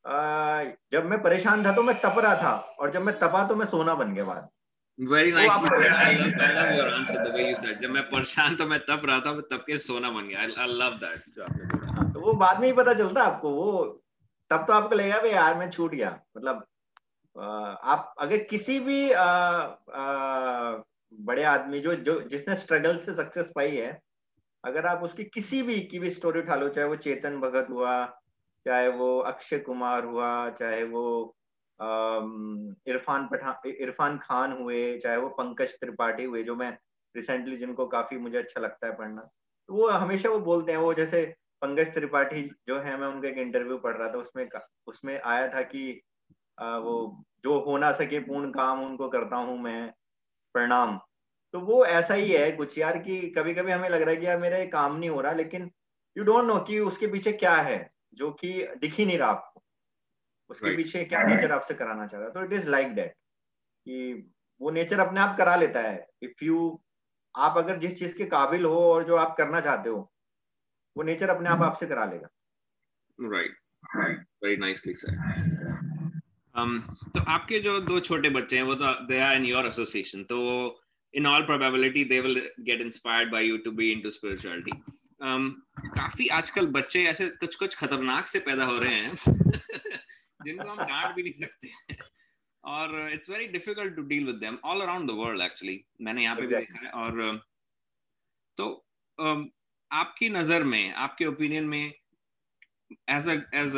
आ, 0.05 0.63
जब 0.91 1.05
मैं 1.05 1.21
परेशान 1.23 1.65
था 1.65 1.71
तो 1.75 1.83
मैं 1.83 1.95
तप 2.01 2.15
रहा 2.19 2.35
था 2.35 2.51
और 2.79 2.91
जब 2.91 3.01
मैं 3.01 3.17
तपा 3.19 3.43
तो 3.47 3.55
मैं 3.55 3.65
सोना 3.65 3.93
बन 3.95 4.13
गया 4.13 4.25
बाद। 4.25 4.49
Very 4.99 5.31
nice 5.31 5.51
I 5.53 6.15
love 6.15 6.71
your 6.77 6.89
answer 6.89 7.23
the 7.23 7.33
way 7.35 7.47
you 7.49 7.55
said 7.55 7.79
जब 7.81 7.89
मैं 7.89 8.03
परेशान 8.09 8.55
तो 8.55 8.65
मैं 8.67 8.79
तप 8.79 9.01
रहा 9.05 9.19
था 9.19 9.33
मैं 9.33 9.43
तब 9.51 9.63
के 9.67 9.77
सोना 9.79 10.09
बन 10.09 10.27
गया। 10.27 10.39
आई 10.39 10.47
लव 10.69 10.97
दैट 11.03 11.23
जो 11.35 11.43
आपने 11.43 11.65
बोला। 11.65 12.11
तो 12.13 12.19
वो 12.19 12.33
बाद 12.35 12.59
में 12.59 12.67
ही 12.67 12.73
पता 12.73 12.93
चलता 12.93 13.23
आपको 13.23 13.51
वो 13.51 13.83
तब 14.51 14.65
तो 14.67 14.73
आपको 14.73 14.95
लगेगा 14.95 15.19
भाई 15.19 15.31
यार 15.31 15.57
मैं 15.57 15.69
छूट 15.69 15.91
गया। 15.91 16.09
मतलब 16.37 16.65
आप 17.35 18.13
अगर 18.19 18.37
किसी 18.43 18.79
भी 18.79 19.11
आ, 19.11 19.23
आ, 19.23 20.83
बड़े 21.13 21.43
आदमी 21.43 21.79
जो 21.79 21.95
जो 21.95 22.21
जिसने 22.21 22.55
स्ट्रगल 22.55 22.97
से 22.97 23.13
सक्सेस 23.13 23.51
पाई 23.55 23.75
है 23.75 23.99
अगर 24.63 24.85
आप 24.85 25.03
उसकी 25.03 25.23
किसी 25.23 25.61
भी 25.61 25.79
की 25.81 25.99
भी 25.99 26.09
स्टोरी 26.09 26.39
उठा 26.39 26.55
लो 26.55 26.69
चाहे 26.69 26.87
वो 26.87 26.95
चेतन 26.95 27.39
भगत 27.39 27.67
हुआ 27.69 28.05
चाहे 28.65 28.87
वो 28.87 29.17
अक्षय 29.19 29.59
कुमार 29.59 30.05
हुआ 30.05 30.49
चाहे 30.49 30.83
वो 30.83 31.35
इरफान 32.87 33.27
पठान 33.27 33.69
इरफान 33.69 34.17
खान 34.17 34.51
हुए 34.51 34.97
चाहे 34.97 35.17
वो 35.17 35.29
पंकज 35.29 35.73
त्रिपाठी 35.79 36.23
हुए 36.23 36.43
जो 36.43 36.55
मैं 36.55 36.71
रिसेंटली 37.15 37.57
जिनको 37.57 37.85
काफ़ी 37.87 38.17
मुझे 38.17 38.37
अच्छा 38.37 38.61
लगता 38.61 38.87
है 38.87 38.95
पढ़ना 38.95 39.21
तो 39.69 39.73
वो 39.73 39.89
हमेशा 39.89 40.29
वो 40.29 40.39
बोलते 40.39 40.71
हैं 40.71 40.79
वो 40.79 40.93
जैसे 40.93 41.25
पंकज 41.61 41.93
त्रिपाठी 41.93 42.41
जो 42.67 42.79
है 42.79 42.97
मैं 42.99 43.07
उनका 43.07 43.27
एक 43.27 43.37
इंटरव्यू 43.37 43.77
पढ़ 43.77 43.97
रहा 43.97 44.09
था 44.09 44.17
उसमें 44.17 44.49
उसमें 44.87 45.19
आया 45.21 45.47
था 45.47 45.61
कि 45.61 46.01
वो 46.61 47.25
जो 47.43 47.59
हो 47.59 47.77
ना 47.77 47.91
सके 47.91 48.19
पूर्ण 48.19 48.51
काम 48.51 48.83
उनको 48.85 49.09
करता 49.09 49.35
हूँ 49.35 49.57
मैं 49.59 49.93
प्रणाम। 50.55 50.99
तो 51.53 51.59
वो 51.59 51.85
ऐसा 51.85 52.13
ही 52.13 52.31
है 52.31 52.51
कुछ 52.51 52.77
यार 52.77 52.97
कि 52.97 53.29
कभी 53.29 53.53
कभी 53.53 53.71
हमें 53.71 53.89
लग 53.89 54.01
रहा 54.01 54.09
है 54.09 54.17
कि 54.17 54.25
यार 54.25 54.37
मेरा 54.37 54.57
ये 54.57 54.67
काम 54.67 54.95
नहीं 54.95 55.09
हो 55.09 55.21
रहा 55.21 55.31
लेकिन 55.31 55.71
यू 56.17 56.23
डोंट 56.23 56.45
नो 56.45 56.59
कि 56.59 56.79
उसके 56.79 57.07
पीछे 57.07 57.31
क्या 57.31 57.55
है 57.55 57.91
जो 58.13 58.31
कि 58.31 58.67
दिख 58.77 58.93
ही 58.93 59.05
नहीं 59.05 59.17
रहा 59.17 59.29
आपको। 59.29 59.63
उसके 60.49 60.65
right. 60.65 60.77
पीछे 60.77 61.05
क्या 61.05 61.23
नेचर 61.23 61.51
आपसे 61.51 61.73
कराना 61.73 62.07
चाह 62.07 62.19
रहा 62.19 62.27
है। 62.27 62.33
तो 62.33 62.43
इट 62.43 62.53
इज़ 62.53 62.69
लाइक 62.69 62.95
दैट 62.95 63.11
कि 63.85 64.31
वो 64.61 64.71
नेचर 64.71 64.99
अपने 64.99 65.19
आप 65.19 65.37
करा 65.37 65.55
लेता 65.55 65.81
है। 65.81 66.07
इफ़ 66.23 66.45
यू 66.45 66.81
आप 67.35 67.57
अगर 67.57 67.77
जिस 67.77 67.99
चीज़ 67.99 68.17
के 68.17 68.25
काबिल 68.25 68.65
हो 68.65 68.93
और 68.93 69.03
जो 69.03 69.15
आप 69.15 69.35
करना 69.37 69.61
चाहते 69.61 69.89
हो 69.89 70.11
वो 70.97 71.03
नेचर 71.03 71.29
अपने 71.29 71.49
आप 71.49 71.61
आपसे 71.61 71.85
करा 71.85 72.05
लेगा। 72.05 72.27
Right 73.19 74.25
very 74.43 74.57
nicely 74.57 74.93
sir 74.93 75.17
um, 76.55 76.79
तो 77.13 77.19
आपके 77.27 77.59
जो 77.59 77.79
दो 77.81 77.99
छोटे 78.01 78.29
बच्चे 78.31 78.57
हैं 78.57 78.63
वो 78.63 78.75
तो 78.75 78.93
they 79.07 79.19
are 79.21 79.35
in 79.35 79.45
your 79.45 79.67
association 79.67 80.23
तो 80.23 80.39
in 81.13 81.27
all 81.27 81.43
probability 81.45 82.03
they 82.05 82.19
will 82.21 82.41
get 82.61 82.81
inspired 82.81 83.31
by 83.31 83.45
you 83.45 83.57
to 83.59 83.71
be 83.73 83.91
into 83.91 84.11
spirituality 84.11 84.71
काफ़ी 85.21 86.27
आजकल 86.33 86.67
बच्चे 86.71 87.03
ऐसे 87.05 87.27
कुछ 87.39 87.55
कुछ 87.55 87.75
खतरनाक 87.75 88.27
से 88.27 88.39
पैदा 88.41 88.65
हो 88.65 88.77
रहे 88.79 88.93
हैं 88.95 89.13
जिनको 90.45 90.69
हम 90.69 90.77
डांट 90.79 91.15
भी 91.15 91.23
नहीं 91.23 91.33
सकते 91.35 91.97
और 92.63 93.09
it's 93.11 93.29
very 93.29 93.47
difficult 93.49 93.95
to 93.95 94.01
deal 94.03 94.25
with 94.25 94.35
them 94.37 94.57
all 94.65 94.81
around 94.81 95.09
the 95.09 95.13
world 95.15 95.41
actually 95.41 95.83
मैंने 96.01 96.23
यहाँ 96.23 96.35
पे 96.35 96.41
exactly. 96.41 96.59
भी 96.59 96.73
देखा 96.73 96.85
है 96.85 96.91
और 96.93 97.39
तो 98.57 98.67
um, 99.19 99.45
आपकी 99.91 100.29
नज़र 100.29 100.63
में 100.63 100.93
आपके 100.95 101.25
ओपिनियन 101.25 101.63
में 101.65 101.93
as 103.09 103.29
as 103.53 103.75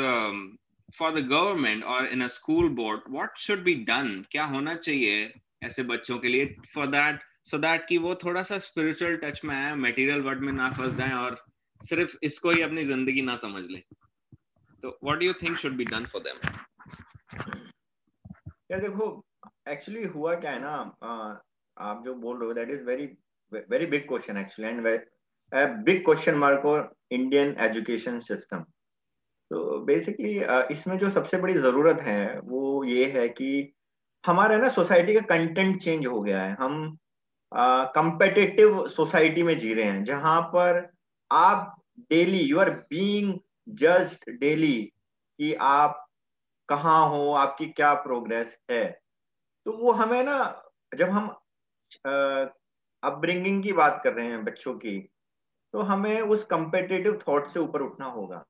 a 1.01 1.11
the 1.11 1.25
government 1.27 1.83
और 1.83 2.05
in 2.05 2.23
a 2.23 2.29
school 2.29 2.69
board, 2.79 3.05
what 3.15 3.39
should 3.45 3.63
be 3.67 3.75
done? 3.85 4.11
क्या 4.31 4.43
होना 4.45 4.75
चाहिए 4.75 5.31
ऐसे 5.63 5.83
बच्चों 5.83 6.17
के 6.19 6.27
लिए 6.27 6.55
फॉर 6.73 6.87
that? 6.91 7.19
So 7.49 7.59
that 7.61 7.85
कि 7.89 7.97
वो 7.97 8.15
थोड़ा 8.23 8.43
सा 8.43 8.57
spiritual 8.65 9.17
touch 9.23 9.43
में 9.45 9.55
आए, 9.55 9.71
material 9.79 10.25
world 10.27 10.41
में 10.41 10.53
ना 10.53 10.69
फंस 10.71 10.93
जाए 10.97 11.13
और 11.13 11.43
सिर्फ़ 11.81 12.17
इसको 12.23 12.51
ही 12.51 12.61
अपनी 12.61 12.83
ज़िंदगी 12.85 13.21
ना 13.21 13.35
समझ 13.45 13.65
ले। 13.69 13.79
तो 14.83 14.97
what 15.07 15.19
do 15.19 15.27
you 15.27 15.33
think 15.41 15.59
should 15.63 15.77
be 15.81 15.85
done 15.93 16.05
for 16.13 16.21
them? 16.27 16.37
यार 18.71 18.81
देखो 18.81 19.09
एक्चुअली 19.69 20.03
हुआ 20.13 20.33
क्या 20.35 20.51
है 20.51 20.59
ना 20.61 20.75
आप 21.77 22.03
जो 22.05 22.13
बोल 22.13 22.37
रहे 22.37 22.47
हो 22.47 22.53
that 22.53 22.69
is 22.69 22.83
very 22.85 23.05
very 23.69 23.85
big 23.85 24.07
question 24.07 24.37
actually 24.37 24.69
and 24.69 24.81
big 25.85 26.03
question 26.05 26.35
mark 26.35 26.65
और 26.65 26.95
इंडियन 27.11 27.55
एजुकेशन 27.59 28.19
सिस्टम 28.27 28.63
तो 29.51 29.79
बेसिकली 29.85 30.33
इसमें 30.71 30.97
जो 30.99 31.09
सबसे 31.09 31.37
बड़ी 31.37 31.53
ज़रूरत 31.55 31.99
है, 32.01 32.39
वो 32.39 32.83
ये 32.85 33.05
है 33.11 33.27
कि 33.29 33.73
हमारा 34.23 34.57
ना 34.57 34.67
सोसाइटी 34.69 35.13
का 35.13 35.21
कंटेंट 35.29 35.77
चेंज 35.81 36.05
हो 36.07 36.21
गया 36.21 36.41
है। 36.43 36.55
हम 36.59 36.97
कंपेटेटिव 37.95 38.87
सोसाइटी 38.89 39.43
में 39.43 39.57
जी 39.57 39.73
रहे 39.73 39.85
हैं, 39.85 40.03
जहाँ 40.03 40.41
पर 40.55 40.87
आप 41.31 41.75
daily 42.11 42.39
you 42.39 42.59
are 42.59 42.69
being 42.71 43.33
judged 43.71 44.31
daily 44.39 44.75
कि 45.39 45.53
आप 45.55 45.99
कहाँ 46.69 47.07
हो, 47.09 47.31
आपकी 47.33 47.65
क्या 47.67 47.93
प्रोग्रेस 47.95 48.57
है। 48.71 48.85
तो 49.65 49.77
वो 49.77 49.91
हमें 49.93 50.23
ना, 50.23 50.37
जब 50.91 51.09
हम 51.09 51.27
अपब्रिंगिंग 53.03 53.63
की 53.63 53.73
बात 53.73 53.99
कर 54.03 54.13
रहे 54.13 54.27
हैं 54.27 54.43
बच्चों 54.45 54.73
की 54.75 54.99
तो 55.73 55.81
हमें 55.83 56.21
उस 56.21 56.43
कंपेटेटिव 56.45 57.19
थॉट 57.27 57.47
से 57.47 57.59
ऊपर 57.59 57.81
उठना 57.81 58.05
होगा। 58.07 58.43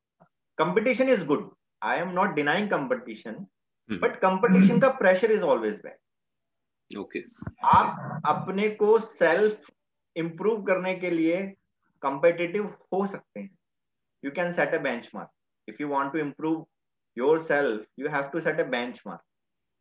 Competition 0.58 1.10
is 1.10 1.26
good 1.26 1.50
I 1.82 2.00
am 2.00 2.10
not 2.14 2.34
denying 2.36 2.70
competition 2.70 3.46
but 3.90 4.16
competition 4.16 4.80
का 4.80 4.90
pressure 5.00 5.32
is 5.32 5.44
always 5.44 5.80
bad 5.84 6.98
okay 7.00 7.24
आप 7.74 8.22
अपने 8.26 8.70
को 8.82 9.00
सेल्फ 9.00 9.70
इंप्रूव 10.16 10.64
करने 10.64 10.94
के 10.96 11.10
लिए 11.10 11.42
कंपेटिटिव 12.04 12.66
हो 12.94 13.06
सकते 13.08 13.40
हैं। 13.40 13.50
You 14.24 14.32
can 14.32 14.52
set 14.54 14.74
a 14.74 14.78
benchmark 15.16 15.30
if 15.68 15.82
you 15.82 15.88
want 15.88 16.12
to 16.14 16.20
improve 16.20 16.66
yourself 17.44 17.86
you 18.00 18.10
have 18.10 18.30
to 18.34 18.42
set 18.42 18.60
a 18.60 18.64
benchmark 19.08 19.22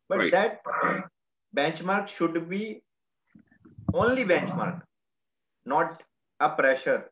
but 0.09 0.31
that 0.31 0.61
benchmark 1.83 2.07
should 2.09 2.37
be 2.47 2.63
only 3.95 4.25
benchmark 4.51 4.85
not 5.65 6.03
a 6.39 6.47
pressure 6.55 7.09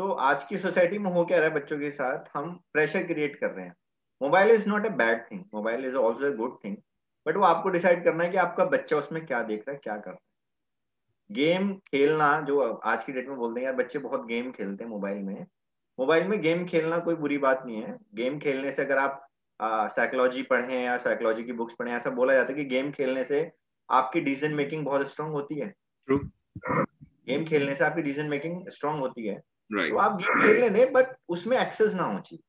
तो 0.00 0.10
आज 0.24 0.44
की 0.44 0.56
सोसाइटी 0.56 0.98
में 0.98 1.10
हो 1.12 1.24
क्या 1.24 1.38
रहा 1.38 1.48
है 1.48 1.54
बच्चों 1.54 1.78
के 1.78 1.90
साथ? 1.90 2.24
हम 2.34 2.52
प्रेशर 2.72 3.02
क्रिएट 3.06 3.34
कर 3.40 3.50
रहे 3.50 3.64
हैं। 3.64 3.74
Mobile 4.20 4.50
is 4.50 4.68
not 4.68 4.86
a 4.86 4.88
bad 4.90 5.20
thing 5.30 5.40
mobile 5.54 5.84
is 5.86 5.96
also 5.96 6.26
a 6.26 6.30
good 6.36 6.56
thing 6.64 6.76
but 7.26 7.36
वो 7.36 7.42
आपको 7.44 7.68
डिसाइड 7.68 8.04
करना 8.04 8.24
है 8.24 8.30
कि 8.30 8.36
आपका 8.36 8.64
बच्चा 8.66 8.96
उसमें 8.96 9.24
क्या 9.26 9.42
देख 9.42 9.58
रहा 9.58 9.72
है 9.72 9.80
क्या 9.82 9.96
कर 9.96 10.10
रहा 10.10 10.12
है। 10.12 11.34
गेम 11.36 11.72
खेलना 11.88 12.30
जो 12.40 12.60
आज 12.60 13.04
की 13.04 13.12
डेट 13.12 13.28
में 13.28 13.36
बोलते 13.38 13.60
हैं 13.60 13.66
यार 13.66 13.74
बच्चे 13.74 13.98
बहुत 13.98 14.24
गेम 14.26 14.50
खेलते 14.52 14.84
हैं 14.84 14.90
मोबाइल 14.90 15.18
में। 15.18 15.44
मोबाइल 15.98 16.28
में 16.28 16.40
गेम 16.42 16.64
खेलना 16.66 16.98
कोई 17.00 17.14
बुरी 17.16 17.38
बात 17.38 17.62
नहीं 17.66 17.82
है। 17.82 17.96
गेम 18.14 18.38
खेलने 18.38 18.72
से 18.72 18.84
अगर 18.84 18.98
आप 18.98 19.26
साइकोलॉजी 19.96 20.42
पढ़े 20.44 20.80
या 20.82 20.96
साइकोलॉजी 20.98 21.44
की 21.44 21.52
बुक्स 21.52 21.74
पढ़े 21.78 21.92
ऐसा 21.92 22.10
बोला 22.12 22.34
जाता 22.34 22.52
है 22.52 22.58
कि 22.58 22.64
गेम 22.64 22.90
खेलने 22.92 23.24
से 23.24 23.50
आपकी 23.88 24.20
डिसीज़न 24.20 24.54
मेकिंग 24.54 24.84
बहुत 24.84 25.10
स्ट्रांग 25.10 25.32
होती 25.32 25.60
है। 25.60 25.72
गेम 26.08 27.44
खेलने 27.44 27.74
से 27.74 27.84
आपकी 27.84 28.02
डिसीज़न 28.02 28.28
मेकिंग 28.28 28.68
स्ट्रांग 28.68 29.00
होती 29.00 29.26
है। 29.26 29.40
Right. 29.70 29.90
तो 29.90 29.96
आप 29.96 30.16
गेम 30.16 30.42
खेलने 30.42 30.70
दें 30.70 30.92
बट 30.92 31.16
उसमें 31.28 31.58
एक्सेस 31.58 31.94
ना 31.94 32.02
हो 32.02 32.18
चीज़ 32.20 32.40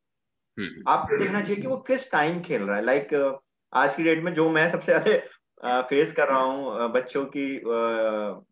हम्म। 0.58 0.84
आपको 0.88 1.18
देखना 1.18 1.42
चाहिए 1.42 1.62
कि 1.62 1.68
वो 1.68 1.78
किस 1.88 2.12
टाइम 2.12 2.42
खेल 2.42 2.62
रहा 2.62 2.78
है 2.78 2.84
लाइक 2.84 3.10
like, 3.10 3.40
आज 3.74 3.96
की 3.96 4.04
डेट 4.04 4.24
में 4.24 4.34
जो 4.34 4.50
मैं 4.50 4.70
सबसे 4.70 4.92
ज़्यादा 4.92 5.82
फेस 5.82 6.12
कर 6.12 6.28
रहा 6.28 6.40
हूँ 6.40 6.92
बच्चों 6.92 7.26
की 7.26 7.46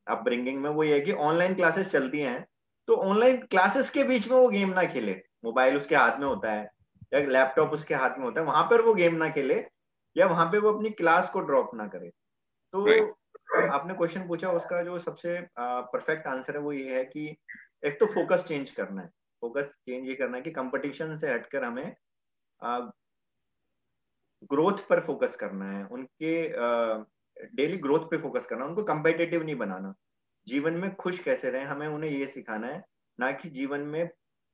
अपब्रिंगिंग 0.07 0.61
में 0.61 0.69
वो 0.69 0.83
ये 0.83 0.93
है 0.93 0.99
कि 1.01 1.11
ऑनलाइन 1.11 1.55
क्लासेस 1.55 1.91
चलती 1.91 2.19
हैं 2.19 2.45
तो 2.87 2.95
ऑनलाइन 2.95 3.37
क्लासेस 3.45 3.89
के 3.89 4.03
बीच 4.03 4.27
में 4.27 4.37
वो 4.37 4.47
गेम 4.49 4.69
ना 4.69 4.83
खेले 4.83 5.15
मोबाइल 5.43 5.77
उसके 5.77 5.95
हाथ 5.95 6.19
में 6.19 6.27
होता 6.27 6.51
है 6.51 6.69
या 7.13 7.19
लैपटॉप 7.27 7.71
उसके 7.71 7.95
हाथ 7.95 8.17
में 8.17 8.25
होता 8.25 8.41
है 8.41 8.47
वहाँ 8.47 8.63
पर 8.63 8.81
वो 8.81 8.93
गेम 8.93 9.15
ना 9.15 9.29
खेले 9.29 9.63
या 10.15 10.27
वहाँ 10.27 10.45
पे 10.45 10.57
वो 10.57 10.73
अपनी 10.73 10.89
क्लास 10.91 11.29
को 11.29 11.39
ड्रॉप 11.41 11.71
ना 11.75 11.87
करे 11.87 12.09
तो 12.73 12.85
right. 12.85 13.15
आपने 13.71 13.93
क्वेश्चन 13.93 14.27
पूछा 14.27 14.49
उसका 14.51 14.81
जो 14.83 14.99
सबसे 14.99 15.39
परफेक्ट 15.59 16.27
आंसर 16.27 16.55
है 16.55 16.61
वो 16.61 16.71
ये 16.71 16.95
है 16.95 17.03
कि 17.05 17.35
एक 17.83 17.99
तो 17.99 18.05
फोकस 18.13 18.43
चेंज 18.47 18.69
करना 18.71 19.01
है। 19.01 19.07
फोकस 19.41 19.75
चेंज 19.85 20.07
ये 20.07 20.15
करना 20.15 20.37
है 20.37 20.43
कि 20.43 20.51
कंपटीशन 20.51 21.15
से 21.15 21.31
हटकर 21.33 21.63
हमें 21.63 21.95
ग्रोथ 24.51 24.87
पर 24.89 24.99
फोकस 25.05 25.35
करना 25.35 25.71
है। 25.71 25.85
उनके 25.87 26.33
डेली 27.55 27.77
ग्रोथ 27.77 28.09
पे 28.11 28.17
फोकस 28.21 28.45
करना 28.45 28.65
उनको 28.65 28.83
कंपेटेटिव 28.83 29.43
नहीं 29.43 29.55
बनाना। 29.55 29.93
जीवन 30.47 30.77
में 30.77 30.93
खुश 30.95 31.19
कैसे 31.23 31.49
रहे, 31.49 31.63
हमें 31.63 31.87
उन्हें 31.87 32.11
ये 32.11 32.27
सिखाना 32.27 32.67
है, 32.67 32.83
ना 33.19 33.31
कि 33.31 33.49
जीवन 33.49 33.81
में 33.81 34.03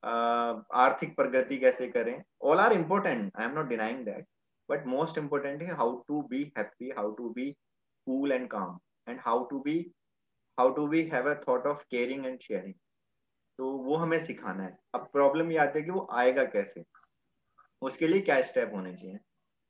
आर्थिक 0.04 1.16
प्रगति 1.16 1.58
कैसे 1.58 1.88
करें। 1.88 2.22
All 2.44 2.60
are 2.60 2.74
important 2.74 3.32
I 3.36 3.46
am 3.46 3.52
not 3.52 3.68
denying 3.68 4.06
that 4.06 4.26
but 4.70 4.86
most 4.88 5.18
important 5.18 5.62
है 5.62 5.76
how 5.76 5.96
to 6.08 6.22
be 6.30 6.42
happy 6.58 6.90
how 6.98 7.12
to 7.16 7.30
be 7.30 7.52
cool 8.08 8.32
and 8.32 8.48
calm 8.50 8.78
and 9.08 9.20
how 9.26 9.44
to 9.46 9.60
be 9.60 9.80
how 10.58 10.74
to 10.74 10.88
be 10.88 11.02
have 11.14 11.30
a 11.30 11.34
thought 11.48 11.68
of 11.68 11.84
caring 11.92 12.26
and 12.26 12.40
sharing 12.40 12.74
तो 13.60 13.70
वो 13.78 13.96
हमें 13.96 14.20
सिखाना 14.20 14.64
है। 14.64 14.78
अब 14.96 15.10
problem 15.14 15.52
ये 15.52 15.58
आती 15.58 15.80
है 15.80 15.86
कि 15.86 15.92
वो 15.92 16.08
आएगा 16.12 16.44
कैसे? 16.44 16.84
उसके 17.82 18.08
लिए 18.08 18.22
क्या 18.22 18.42
स्टेप 18.42 18.72
होने 18.74 18.94
चाहिए? 18.94 19.20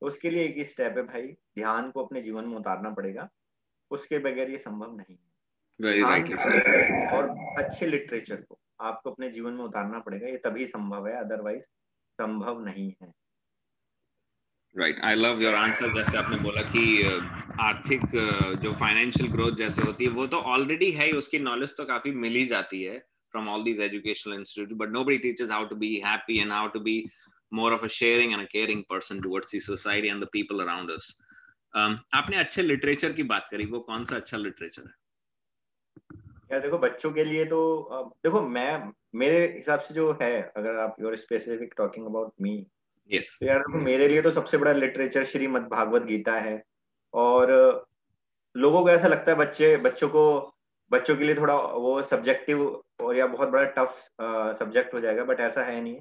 उसके 0.02 0.30
लिए 0.30 0.44
एक 0.44 0.56
ही 0.56 0.64
स्टेप 0.64 0.94
है 0.96 1.02
भाई 1.02 1.26
ध्यान 1.58 1.90
को 1.90 2.04
अपने 2.04 2.22
जीवन 2.22 2.44
में 2.44 2.56
उतारना 2.56 2.90
पड़ेगा। 2.90 3.28
उसके 3.90 4.18
बगैर 4.18 4.50
ये 4.50 4.58
संभव 4.58 4.96
नहीं 4.96 5.16
है। 5.16 5.24
और 7.12 7.28
अच्छे 7.58 7.86
लिटरेचर 7.86 8.36
को 8.36 8.58
आपको 8.80 9.10
अपने 9.10 9.30
जीवन 9.30 9.52
में 9.52 9.64
उतारना 9.64 9.98
पड़ेगा। 9.98 10.28
ये 10.28 10.36
तभी 10.36 10.66
संभव 10.66 11.06
है 11.08 11.16
अदरवाइज़ 11.16 11.64
संभव 12.18 12.64
नहीं 12.64 12.92
है। 13.02 13.12
Right 14.74 15.00
I 15.00 15.14
love 15.14 15.42
your 15.42 15.54
answer 15.54 15.92
जैसे 15.94 16.16
आपने 16.18 16.36
बोला 16.36 16.62
कि 16.62 17.02
आर्थिक 17.60 18.00
जो 18.62 18.72
फाइनेंशियल 18.72 19.30
ग्रोथ 19.32 19.52
जैसे 19.52 19.82
होती 19.82 20.04
है 20.04 20.10
वो 20.10 20.26
तो 20.26 20.40
ऑलरेडी 20.54 20.90
है 20.90 21.10
उसकी 21.12 21.38
नॉलेज 21.38 21.76
तो 21.76 21.84
काफ़ी 21.84 22.10
मिल 22.10 22.34
ही 22.34 22.44
जाती 22.46 22.82
है। 22.82 22.98
From 23.36 23.48
all 23.52 23.64
these 23.64 23.80
educational 23.86 24.38
institutes 24.38 24.82
but 24.82 24.92
nobody 24.98 25.18
teaches 25.18 25.50
how 25.50 25.62
to 25.72 25.80
be 25.86 25.92
happy 26.00 26.40
and 26.40 26.58
how 26.58 26.66
to 26.76 26.80
be 26.90 26.98
more 27.52 27.72
of 27.72 27.82
a 27.82 27.88
sharing 27.88 28.32
and 28.34 28.42
a 28.42 28.48
caring 28.48 28.84
person 28.90 29.22
towards 29.22 29.50
the 29.50 29.60
society 29.60 30.08
and 30.08 30.22
the 30.22 30.32
people 30.36 30.62
around 30.66 30.94
us 30.98 31.14
um, 31.74 31.98
आपने 32.14 32.36
अच्छे 32.36 32.62
literature 32.62 33.12
की 33.12 33.22
बात 33.32 33.48
करी 33.50 33.66
वो 33.72 33.80
कौन 33.88 34.04
सा 34.04 34.16
अच्छा 34.16 34.36
literature 34.36 34.82
है 34.82 34.94
यार 36.52 36.60
देखो 36.60 36.78
बच्चों 36.78 37.10
के 37.12 37.24
लिए 37.24 37.44
तो 37.44 37.58
देखो 38.24 38.40
मैं 38.48 38.70
मेरे 39.22 39.44
हिसाब 39.56 39.80
से 39.80 39.94
जो 39.94 40.10
है 40.22 40.32
अगर 40.56 40.78
आप 40.80 40.96
your 41.00 41.16
specific 41.16 41.74
talking 41.76 42.06
about 42.06 42.32
me 42.42 42.54
yes 43.10 43.38
यार 43.42 43.58
देखो 43.58 43.78
मेरे 43.84 44.08
लिए 44.08 44.22
तो 44.22 44.30
सबसे 44.30 44.58
बड़ा 44.58 44.72
लिटरेचर 44.72 45.24
श्रीमद 45.24 45.68
भागवत 45.72 46.02
गीता 46.02 46.38
है 46.40 46.62
और 47.14 47.52
लोगों 48.54 48.82
को 48.82 48.90
ऐसा 48.90 49.08
लगता 49.08 49.30
है 49.32 49.38
बच्चे 49.38 49.76
बच्चों 49.88 50.08
को 50.08 50.24
बच्चों 50.90 51.16
के 51.16 51.24
लिए 51.24 51.34
थोड़ा 51.34 51.56
वो 51.56 52.02
सब्जेक्टिव 52.10 52.64
और 53.00 53.16
यह 53.16 53.26
बहुत 53.28 53.48
बड़ा 53.48 53.64
टफ 53.76 53.96
सब्जेक्ट 54.58 54.94
हो 54.94 55.00
जाएगा 55.00 55.24
बट 55.24 55.40
ऐसा 55.40 55.62
है 55.64 55.80
नहीं। 55.80 55.96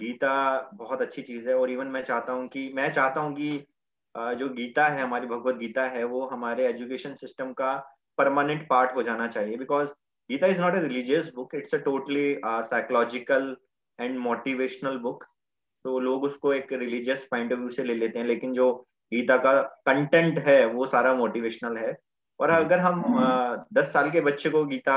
गीता 0.00 0.70
बहुत 0.74 1.00
अच्छी 1.02 1.22
चीज़ 1.22 1.48
है 1.48 1.54
और 1.54 1.70
इवन 1.70 1.86
मैं 1.88 2.02
चाहता 2.04 2.32
हूँ 2.32 2.46
कि 2.48 2.70
मैं 2.74 2.90
चाहता 2.92 3.20
हूँ 3.20 3.34
कि 3.34 3.50
जो 4.38 4.48
गीता 4.50 4.86
है 4.88 5.02
हमारी 5.02 5.26
भगवत 5.26 5.56
गीता 5.56 5.86
है 5.88 6.04
वो 6.06 6.26
हमारे 6.26 6.66
एजुकेशन 6.66 7.14
सिस्टम 7.14 7.52
का 7.52 7.72
परमानेंट 8.18 8.66
पार्ट 8.68 8.94
हो 8.96 9.02
जाना 9.02 9.26
चाहिए। 9.28 9.56
Because 9.56 9.88
Gita 10.30 10.46
is 10.46 10.60
not 10.60 10.74
a 10.74 10.80
religious 10.80 11.30
book 11.34 11.54
it's 11.54 11.74
a 11.74 11.78
totally 11.84 12.34
psychological 12.44 13.56
and 13.98 14.18
motivational 14.18 14.98
book 14.98 15.24
तो 15.84 15.98
लोग 16.00 16.24
उसको 16.24 16.52
एक 16.54 16.72
रिलीजियस 16.72 17.26
पॉइंट 17.30 17.52
ऑफ़ 17.52 17.58
व्यू 17.58 17.68
से 17.70 17.84
ले 17.84 17.94
लेते 17.94 18.18
हैं 18.18 18.26
लेकिन 18.26 18.52
जो 18.52 18.72
गीता 19.12 19.36
का 19.36 19.60
कंटेंट 19.86 20.38
है 20.38 20.64
वो 20.66 20.86
सारा 20.86 21.14
मोटिवेशनल 21.14 21.76
है। 21.76 21.96
और 22.40 22.50
अगर 22.50 22.78
हम 22.78 23.02
दस 23.74 23.92
साल 23.92 24.10
के 24.10 24.20
बच्चे 24.20 24.50
को 24.50 24.64
गीता 24.66 24.96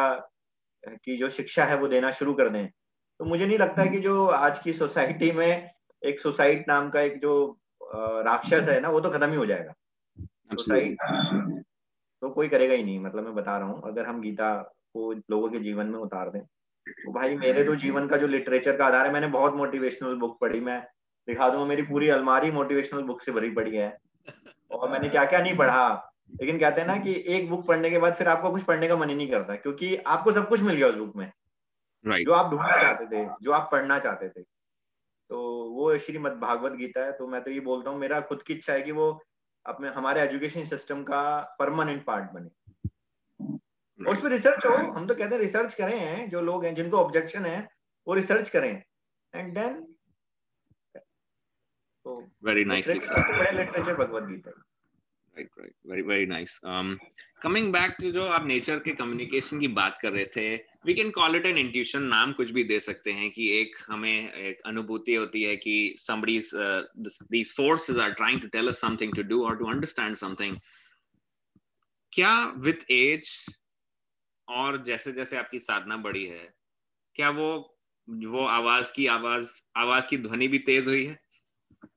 की 0.84 1.18
जो 1.18 1.30
शिक्षा 1.30 1.66
है 1.66 1.78
वो 1.78 1.88
देना 1.88 2.12
शुरू 2.12 2.34
कर 2.34 2.50
दें। 2.50 2.68
तो 2.68 3.26
मुझे 3.26 3.46
नहीं 3.46 3.58
लगता 3.58 3.86
कि 3.86 4.00
जो 4.00 4.26
आज 4.28 4.60
की 4.60 4.74
सोसाइटी 4.74 5.32
में 5.32 5.70
एक 6.02 6.20
सोसाइट 6.20 6.66
नाम 6.68 6.90
का 6.90 7.02
एक 7.02 7.20
जो 7.22 7.34
राक्षस 7.92 8.68
है 8.70 8.80
ना 8.82 8.90
वो 8.90 9.00
तो 9.00 9.10
खत्म 9.10 9.30
ही 9.30 9.36
हो 9.36 9.46
जाएगा। 9.46 9.74
सोसाइट 10.52 10.98
तो 12.22 12.30
कोई 12.30 12.48
करेगा 12.50 12.74
ही 12.74 12.84
नहीं 12.84 13.00
मतलब 13.00 13.24
मैं 13.24 13.34
बता 13.36 13.58
रहा 13.58 13.68
हूँ। 13.68 13.82
अगर 13.84 14.06
हम 14.06 14.22
गीता 14.22 14.56
को 14.94 15.12
लोगों 15.14 15.50
के 15.50 15.60
जीवन 15.60 15.88
में 15.88 16.00
उतार 16.00 16.30
दें 16.30 16.42
तो 16.88 17.12
भाई 17.14 17.36
मेरे 17.38 17.64
तो 17.64 17.76
जीवन 17.78 18.08
का 18.08 18.18
जो 18.18 18.28
लिटरेचर 18.28 18.78
का 18.78 18.86
आधार 18.86 19.06
है 19.06 19.14
मैंने 19.14 19.28
बहुत 19.30 19.56
मोटिवेशनल 19.56 20.16
बुक 20.16 20.38
पढ़ी 20.42 20.60
मैं 20.60 20.82
दिखा 21.28 21.50
दूँगा 21.50 21.66
मेरी 21.66 21.82
पूरी 21.84 22.10
अलमारी 22.10 22.52
मोटिवेशनल 22.52 23.02
बुक 23.04 23.22
से 23.22 23.32
भरी 23.32 23.50
पड़ी 23.52 23.76
है। 23.76 23.98
और 24.72 24.90
मैंने 24.92 25.10
क्या 25.10 25.26
क्या 25.26 25.40
नहीं 25.40 25.56
पढ़ा 25.58 25.88
लेकिन 26.32 26.60
कहते 26.60 26.82
हैं 26.82 26.88
ना 26.88 26.96
कि 26.98 27.14
एक 27.28 27.50
बुक 27.50 27.66
पढ़ने 27.68 27.90
के 27.90 27.98
बाद 28.00 28.14
फिर 28.16 28.28
आपको 28.28 28.52
कुछ 28.52 28.64
पढ़ने 28.64 28.88
का 28.88 28.96
मन 28.96 29.10
ही 29.10 29.16
नहीं 29.16 29.30
करता 29.30 29.56
क्योंकि 29.58 29.96
आपको 30.08 30.32
सब 30.32 30.48
कुछ 30.50 30.62
मिल 30.62 30.76
गया 30.76 30.88
उस 30.88 30.96
बुक 30.96 31.16
में। 31.16 31.32
Right. 32.06 32.26
जो 32.26 32.32
आप 32.34 32.52
ढूंढना 32.52 32.82
चाहते 32.82 33.06
थे 33.08 33.28
जो 33.42 33.52
आप 33.52 33.70
पढ़ना 33.72 33.98
चाहते 34.00 34.30
थे। 34.30 34.42
तो 34.42 35.40
वो 35.72 35.98
श्रीमद 35.98 36.40
भागवत 36.42 36.72
गीता 36.74 37.06
है 37.06 37.12
तो 37.12 37.28
मैं 37.28 37.42
तो 37.44 37.52
ये 37.52 37.60
बोलता 37.62 37.90
हूँ 37.90 38.00
मेरा 38.00 38.20
खुद 38.22 38.42
की 38.44 38.54
इच्छा 38.54 38.74
है 38.74 38.82
कि 38.82 38.92
वो 38.92 39.12
अपने 39.66 39.90
हमारे 39.90 40.22
एजुकेशन 40.22 40.66
सिस्टम 40.66 41.04
का 41.04 41.22
परमानेंट 41.60 42.04
पार्ट 42.06 42.32
बने। 42.32 42.50
right. 42.50 44.08
और 44.08 44.14
उस 44.14 44.22
पर 44.22 44.30
रिसर्च 44.30 44.66
हो 44.66 44.76
हम 44.76 45.08
तो 45.08 45.16
कहते 45.16 45.36
हैं 45.36 45.42
रिसर्च 45.42 45.74
करें 45.74 46.00
हैं 46.00 46.30
जो 46.30 46.42
लोग 46.42 46.66
हैं 46.66 46.74
जिनको 46.76 46.98
ऑब्जेक्शन 46.98 47.46
है 47.46 47.68
वो 48.08 48.14
रिसर्च 48.14 48.50
करें। 48.50 48.72
And 49.34 49.54
then 49.54 49.86
very 52.44 52.64
nice 52.66 52.90
literature 52.90 53.96
Bhagavad 53.96 54.24
Gita 54.24 54.52
right 55.38 55.50
right 55.60 55.74
very 55.88 56.02
very 56.02 56.26
nice 56.26 56.60
coming 57.42 57.72
back 57.74 57.96
to 58.02 58.12
जो 58.12 58.26
आप 58.28 58.46
नेचर 58.46 58.80
के 58.80 58.92
कम्युनिकेशन 58.92 59.60
की 59.60 59.68
बात 59.68 59.98
कर 60.02 60.12
रहे 60.12 60.26
थे 60.36 60.56
we 60.86 60.94
can 60.94 61.10
call 61.12 61.36
it 61.36 61.46
an 61.46 61.58
intuition 61.58 62.04
नाम 62.04 62.34
कुछ 62.34 62.52
भी 62.52 62.64
दे 62.64 62.80
सकते 62.80 63.12
हैं 63.12 63.30
कि 63.32 63.50
एक 63.60 63.78
हमें 63.88 64.34
एक 64.34 64.62
अनुभूति 64.66 65.16
होती 65.16 65.44
है 65.44 65.56
कि 65.56 65.96
somebody's 66.00 66.52
uh, 66.66 66.82
these 67.36 67.54
forces 67.54 68.02
are 68.06 68.14
trying 68.14 68.42
to 68.42 68.50
tell 68.50 68.72
us 68.74 68.84
something 68.86 69.14
to 69.14 69.24
do 69.24 69.42
or 69.46 69.56
to 69.56 69.72
understand 69.76 70.22
something. 70.24 70.60
क्या 72.14 72.34
विथ 72.58 72.90
एज 72.92 73.30
और 74.48 74.84
जैसे 74.84 75.12
जैसे 75.12 75.38
आपकी 75.38 75.60
साधना 75.60 75.98
बढ़ी 75.98 76.26
है 76.26 76.54
क्या 77.16 77.30
वो 77.30 77.78
वो 78.08 78.46
आवाज़ 78.46 78.94
की 78.94 79.06
आवाज़ 79.08 79.52
आवाज़ 79.78 80.08
की 80.08 80.18
ध्वनि 80.18 80.48
भी 80.48 80.60
तेज 80.60 80.88
हुई 80.88 81.06
है? 81.06 81.20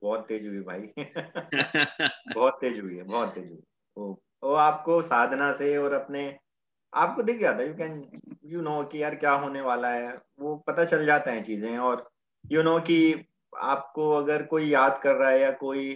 बहुत 0.05 0.27
तेज 0.27 0.47
हुई 0.47 0.61
भाई। 0.61 0.93
बहुत 2.29 2.57
तेज 2.61 2.79
हुई 2.79 2.97
है 2.97 3.03
बहुत 3.05 3.33
तेज 3.35 3.49
हुई। 3.51 3.61
वो 3.97 4.11
वो 4.43 4.53
आपको 4.61 5.01
साधना 5.03 5.51
से 5.53 5.77
और 5.77 5.93
अपने 5.93 6.23
आपको 6.93 7.23
दिख 7.23 7.39
जाता 7.41 7.63
है 7.63 7.67
यू 7.67 7.73
कैन 7.75 8.21
यू 8.45 8.61
नो 8.61 8.83
कि 8.85 9.03
यार 9.03 9.15
क्या 9.15 9.33
होने 9.35 9.61
वाला 9.61 9.89
है। 9.93 10.13
वो 10.39 10.55
पता 10.67 10.85
चल 10.85 11.05
जाता 11.05 11.31
है 11.31 11.43
चीज़ें 11.43 11.77
और 11.79 12.07
यू 12.45 12.59
you 12.59 12.65
नो 12.65 12.71
know 12.71 12.85
कि 12.87 13.25
आपको 13.53 14.09
अगर 14.13 14.43
कोई 14.45 14.69
याद 14.69 14.99
कर 15.03 15.15
रहा 15.15 15.29
है 15.31 15.39
या 15.41 15.51
कोई 15.55 15.89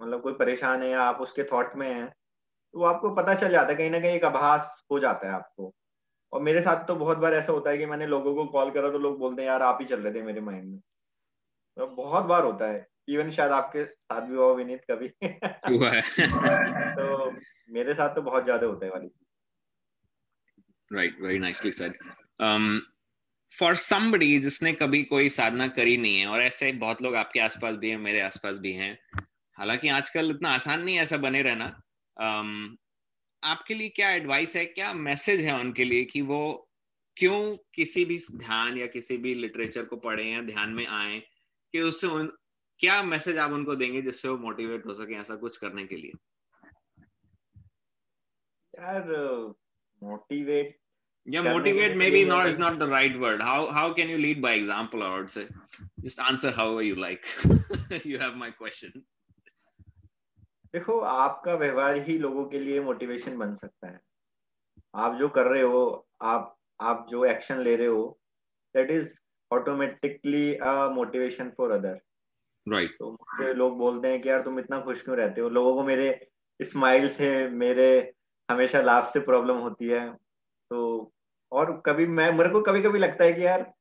मतलब 0.00 0.22
कोई 0.22 0.32
परेशान 0.34 0.82
है 0.82 0.88
या 0.90 1.02
आप 1.02 1.20
उसके 1.20 1.44
थॉट 1.44 1.76
में 1.76 1.88
है 1.88 2.06
तो 2.74 2.84
आपको 2.84 3.10
पता 3.16 3.34
चल 3.34 3.50
जाता 3.52 3.68
है 3.68 3.76
कहीं 3.76 3.90
ना 3.90 4.00
कहीं 4.00 4.12
एक 4.12 4.24
आभास 4.24 4.82
हो 4.92 4.98
जाता 5.00 5.26
है 5.28 5.34
आपको। 5.34 5.72
और 6.32 6.42
मेरे 6.42 6.62
साथ 6.62 6.86
तो 6.88 6.96
बहुत 6.96 7.18
बार 7.18 7.34
ऐसा 7.34 7.52
होता 7.52 7.70
है 7.70 7.78
कि 7.78 7.86
मैंने 7.86 8.06
लोगों 8.06 8.34
को 8.36 8.46
कॉल 8.52 8.70
करा 8.70 8.90
तो 8.90 8.98
लोग 8.98 9.18
बोलते 9.18 9.42
हैं 9.42 9.48
यार 9.48 9.62
आप 9.62 9.78
ही 9.80 9.86
चल 9.86 10.00
रहे 10.00 10.14
थे 10.14 10.22
मेरे 10.22 10.40
माइंड 10.42 10.64
में। 10.72 10.78
तो 11.76 11.86
बहुत 11.96 12.24
बार 12.24 12.44
होता 12.44 12.68
है। 12.68 12.86
इवन 13.08 13.30
शायद 13.30 13.50
आपके 13.50 13.84
साथ 13.84 14.20
भी 14.20 14.36
हुआ 14.36 14.52
विनीत 14.52 14.80
कभी। 14.90 15.06
हुआ 15.70 15.90
है। 15.90 16.02
तो 16.96 17.30
मेरे 17.70 17.94
साथ 17.94 18.14
तो 18.14 18.22
बहुत 18.22 18.44
ज़्यादा 18.44 18.66
होता 18.66 18.86
है 18.86 18.92
वाली 18.92 19.08
चीज़। 19.08 19.24
Right 20.96 21.20
very 21.20 21.38
nicely 21.38 21.72
said 21.72 21.98
for 23.58 23.74
somebody 23.74 24.38
जिसने 24.38 24.72
कभी 24.72 25.02
कोई 25.02 25.28
साधना 25.28 25.68
करी 25.68 25.96
नहीं 25.96 26.20
है 26.20 26.26
और 26.26 26.42
ऐसे 26.42 26.72
बहुत 26.72 27.02
लोग 27.02 27.14
आपके 27.14 27.40
आसपास 27.40 27.74
भी 27.74 27.90
हैं 27.90 27.98
मेरे 27.98 28.20
आसपास 28.20 28.56
भी 28.56 28.72
हैं 28.72 28.98
हालाँकि 29.58 29.88
आजकल 29.88 30.30
इतना 30.30 30.48
आसान 30.48 30.82
नहीं 30.82 30.96
है 30.96 31.02
ऐसा 31.02 31.16
बने 31.16 31.42
रहना 31.42 31.82
um, 32.22 32.76
आपके 33.44 33.74
लिए 33.74 33.88
क्या 33.88 34.10
एडवाइस 34.10 34.56
है 34.56 34.66
क्या 34.66 34.92
मैसेज 34.92 35.40
है 35.40 35.60
उनके 35.60 35.84
लिए 35.84 36.04
कि 36.04 36.22
वो 36.22 36.70
क्यों 37.16 37.56
किसी 37.74 38.04
भी 38.04 38.18
ध्यान 38.34 38.78
या 38.78 38.86
किसी 38.86 39.16
भी 39.16 39.34
लिटरेचर 39.34 39.84
को 39.84 39.96
पढ़े 39.96 40.24
या 40.24 40.40
ध्यान 40.42 40.70
में 40.70 40.86
आए 40.86 41.22
कि 41.72 41.80
उससे 41.80 42.06
उन 42.06 42.32
क्या 42.84 43.02
मैसेज 43.02 43.38
आप 43.38 43.52
उनको 43.52 43.74
देंगे 43.76 44.02
जिससे 44.02 44.28
वो 44.28 44.36
मोटिवेट 44.38 44.86
हो 44.86 44.94
सके 44.94 45.14
ऐसा 45.14 45.36
कुछ 45.36 45.56
करने 45.56 45.86
के 45.86 45.96
लिए? 45.96 46.12
यार 48.74 49.08
मोटिवेट 50.02 50.78
या 51.26 51.42
motivate 51.42 51.96
maybe 52.10 52.24
not 52.24 52.46
is 52.46 52.58
not 52.58 52.78
the 52.78 52.88
right 52.90 53.16
word 53.16 53.42
how 53.42 53.66
how 53.70 53.94
can 53.94 54.10
you 54.10 54.16
lead 54.18 54.40
by 54.42 54.56
example 54.56 55.02
और 55.02 55.26
से 55.28 55.46
just 56.00 56.20
answer 56.20 56.54
how 56.54 56.76
are 56.76 56.82
you 56.82 56.94
like 56.96 57.20
you 58.06 58.18
have 58.18 58.36
my 58.36 58.50
question 58.50 59.02
देखो 60.74 60.98
आपका 61.00 61.54
व्यवहार 61.54 62.00
ही 62.08 62.18
लोगों 62.18 62.44
के 62.44 62.60
लिए 62.60 62.80
मोटिवेशन 62.80 63.38
बन 63.38 63.54
सकता 63.54 63.88
है। 63.88 64.00
आप 64.94 65.16
जो 65.16 65.28
कर 65.28 65.46
रहे 65.46 65.62
हो 65.62 66.08
आप 66.22 66.56
आप 66.80 67.06
जो 67.10 67.24
एक्शन 67.24 67.60
ले 67.60 67.76
रहे 67.76 67.86
हो 67.86 68.20
that 68.74 68.90
is 68.90 69.12
automatically 69.50 70.58
motivation 70.94 71.50
for 71.58 71.70
other 71.70 72.00
right 72.66 72.96
तो 72.98 73.10
मुझसे 73.10 73.52
लोग 73.54 73.76
बोलते 73.78 74.08
हैं 74.08 74.20
कि 74.22 74.28
यार 74.28 74.42
तुम 74.42 74.58
इतना 74.58 74.80
खुश 74.80 75.02
क्यों 75.02 75.16
रहते 75.16 75.40
हो? 75.40 75.48
लोगों 75.48 75.74
को 75.74 75.82
मेरे 75.82 76.26
स्माइल 76.60 77.08
से 77.08 77.48
मेरे 77.48 77.88
हमेशा 78.48 78.80
लाभ 78.80 79.06
से 79.06 79.20
प्रॉब्लम 79.20 79.56
होती 79.56 79.88
है। 79.88 80.08
तो 80.12 81.12
और 81.52 81.72
कभी 81.86 82.06
मैं 82.06 82.30
मेरे 82.32 82.50
को 82.50 82.60
कभी 82.62 82.82
कभी 82.82 82.98
लगता 82.98 83.24
है 83.24 83.32
कि 83.32 83.46
यार 83.46 83.72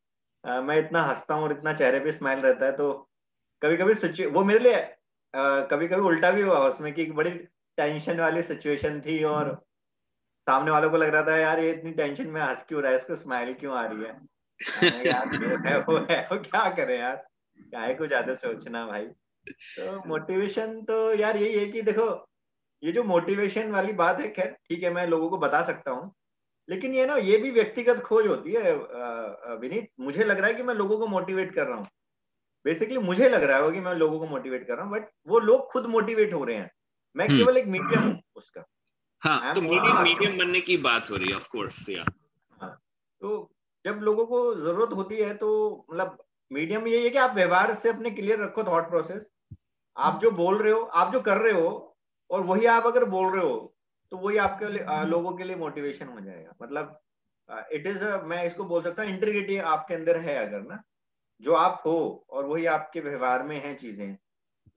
आ, 0.43 0.61
मैं 0.61 0.77
इतना 0.77 1.01
हंसता 1.03 1.33
हूँ 1.33 1.43
और 1.43 1.51
इतना 1.51 1.73
चेहरे 1.73 1.99
पे 1.99 2.11
स्माइल 2.11 2.39
रहता 2.39 2.65
है 2.65 2.71
तो 2.71 2.91
कभी 3.61 3.77
कभी 3.77 4.25
वो 4.25 4.43
मेरे 4.43 4.59
लिए 4.59 4.81
कभी 5.69 5.87
कभी 5.87 6.01
उल्टा 6.01 6.31
भी 6.31 6.41
हुआ 6.41 6.57
उसमें 6.67 6.93
कि 6.93 7.01
एक 7.01 7.13
बड़ी 7.15 7.29
टेंशन 7.77 8.19
वाली 8.19 8.41
सिचुएशन 8.43 8.99
थी 9.01 9.23
और 9.23 9.53
सामने 10.47 10.71
वालों 10.71 10.89
को 10.89 10.97
लग 10.97 11.09
रहा 11.09 11.21
था 11.23 11.37
यार 11.37 11.59
ये 11.59 11.71
इतनी 11.71 11.91
टेंशन 11.91 12.27
में 12.27 12.41
हंस 12.41 12.63
क्यों 12.63 12.81
रहा 12.81 12.91
है? 12.91 12.97
इसको 12.97 13.15
स्माइल 13.15 13.53
क्यों 13.53 13.75
आ 13.75 13.85
रही 13.85 14.03
है? 14.03 15.07
यार 15.07 15.35
है 15.67 15.79
वो 15.79 15.97
है 16.09 16.21
वो 16.31 16.39
क्या 16.41 16.69
करें 16.69 16.97
यार? 16.99 17.25
क्या 17.59 17.81
है 17.81 17.93
कुछ 17.93 18.07
ज़्यादा 18.07 18.33
सोचना 18.35 18.85
भाई। 18.87 19.05
तो 19.47 20.07
मोटिवेशन 20.07 20.81
तो 20.81 21.13
यार 21.13 21.37
यही 21.37 21.59
है 21.59 21.65
कि 21.67 21.81
देखो 21.81 22.05
ये 22.83 22.91
जो 22.91 23.03
मोटिवेशन 23.03 23.71
वाली 23.71 23.93
बात 23.93 24.19
है 24.19 24.27
खैर 24.31 24.51
ठीक 24.69 24.83
है 24.83 24.93
मैं 24.93 25.05
लोगों 25.07 25.29
को 25.29 25.37
बता 25.37 25.61
सकता 25.63 25.91
हूँ। 25.91 26.11
लेकिन 26.69 26.93
ये 26.93 27.05
ना 27.05 27.15
ये 27.17 27.37
भी 27.37 27.51
व्यक्तिगत 27.51 28.01
खोज 28.03 28.27
होती 28.27 28.53
है 28.53 28.73
विनीत। 29.57 29.89
मुझे 29.99 30.23
लग 30.23 30.39
रहा 30.39 30.47
है 30.47 30.53
कि 30.53 30.63
मैं 30.63 30.73
लोगों 30.75 30.97
को 30.99 31.07
मोटिवेट 31.07 31.51
कर 31.51 31.65
रहा 31.67 31.77
हूँ। 31.77 31.85
बेसिकली 32.65 32.97
मुझे 32.97 33.29
लग 33.29 33.43
रहा 33.43 33.57
है 33.57 33.71
कि 33.71 33.79
मैं 33.79 33.93
लोगों 33.95 34.19
को 34.19 34.25
मोटिवेट 34.27 34.67
कर 34.67 34.75
रहा 34.75 34.85
हूँ 34.85 34.93
बट 34.93 35.09
वो 35.27 35.39
लोग 35.39 35.67
खुद 35.71 35.85
मोटिवेट 35.87 36.33
हो 36.33 36.43
रहे 36.43 36.55
हैं। 36.57 36.69
मैं 37.15 37.27
हम्म। 37.27 37.37
केवल 37.37 37.57
एक 37.57 37.67
मीडियम 37.67 38.03
हूँ 38.03 38.21
उसका। 38.35 38.63
हाँ 39.21 39.53
तो 39.55 39.61
मीडियम 39.61 40.01
मीडियम 40.03 40.37
बनने 40.37 40.61
की 40.61 40.77
बात 40.77 41.09
हो 41.11 41.15
रही 41.15 41.29
है 41.29 41.35
ऑफ़ 41.35 41.47
कोर्स 41.51 41.89
या 41.89 42.05
हाँ 42.61 42.71
तो 43.21 43.49
जब 43.85 43.99
लोगों 44.01 44.25
को 44.25 44.39
ज़रूरत 44.55 44.93
होती 44.93 45.17
है 45.17 45.33
तो 45.33 45.49
मतलब 45.91 46.17
मीडियम 46.51 46.87
ये 46.87 47.03
है 47.03 47.09
कि 47.09 47.17
आप 47.17 47.35
व्यवहार 47.35 47.73
से 47.75 47.89
अपने 47.89 48.09
क्लियर 48.11 48.39
रखो 48.39 48.63
थॉट 48.63 48.89
प्रोसेस 48.89 49.25
आप 49.97 50.19
जो 50.21 50.31
बोल 50.33 50.57
रहे 50.57 50.71
हो, 50.73 50.79
आप 50.81 51.11
जो 51.13 51.19
कर 51.21 51.37
रहे 51.37 51.53
हो, 51.53 51.95
और 52.29 52.41
वही 52.43 52.65
आप 52.67 52.85
अगर 52.87 53.05
बोल 53.07 53.31
रहे 53.31 53.45
हो 53.45 53.69
तो 54.11 54.17
वही 54.17 54.37
आपके 54.39 55.05
लोगों 55.05 55.31
के 55.37 55.43
लिए 55.43 55.55
मोटिवेशन 55.57 56.07
हो 56.07 56.19
जाएगा। 56.21 56.53
मतलब 56.61 56.99
इट 57.73 57.87
इज़ 57.87 58.03
मैं 58.25 58.43
इसको 58.45 58.63
बोल 58.65 58.81
सकता 58.83 59.03
हूँ 59.03 59.11
इंटीग्रिटी 59.11 59.57
आपके 59.67 59.93
अंदर 59.93 60.17
है 60.19 60.35
अगर 60.37 60.61
ना, 60.63 60.81
जो 61.41 61.53
आप 61.55 61.81
हो, 61.85 62.25
और 62.29 62.45
वही 62.45 62.65
आपके 62.67 62.99
व्यवहार 63.01 63.43
में 63.43 63.55
है 63.57 63.73
चीज़ें 63.75 64.15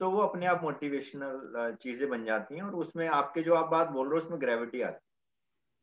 तो 0.00 0.10
वो 0.10 0.20
अपने 0.20 0.46
आप 0.46 0.62
मोटिवेशनल 0.62 1.76
चीज़ें 1.82 2.08
बन 2.10 2.24
जाती 2.24 2.54
हैं, 2.54 2.62
और 2.62 2.74
उसमें 2.76 3.06
आपके 3.10 3.42
जो 3.42 3.54
आप 3.54 3.70
बात 3.70 3.88
बोल 3.90 4.08
रहे 4.08 4.18
हो, 4.18 4.24
उसमें 4.24 4.40
ग्रेविटी 4.40 4.80
आती 4.82 4.94
है। 4.94 5.00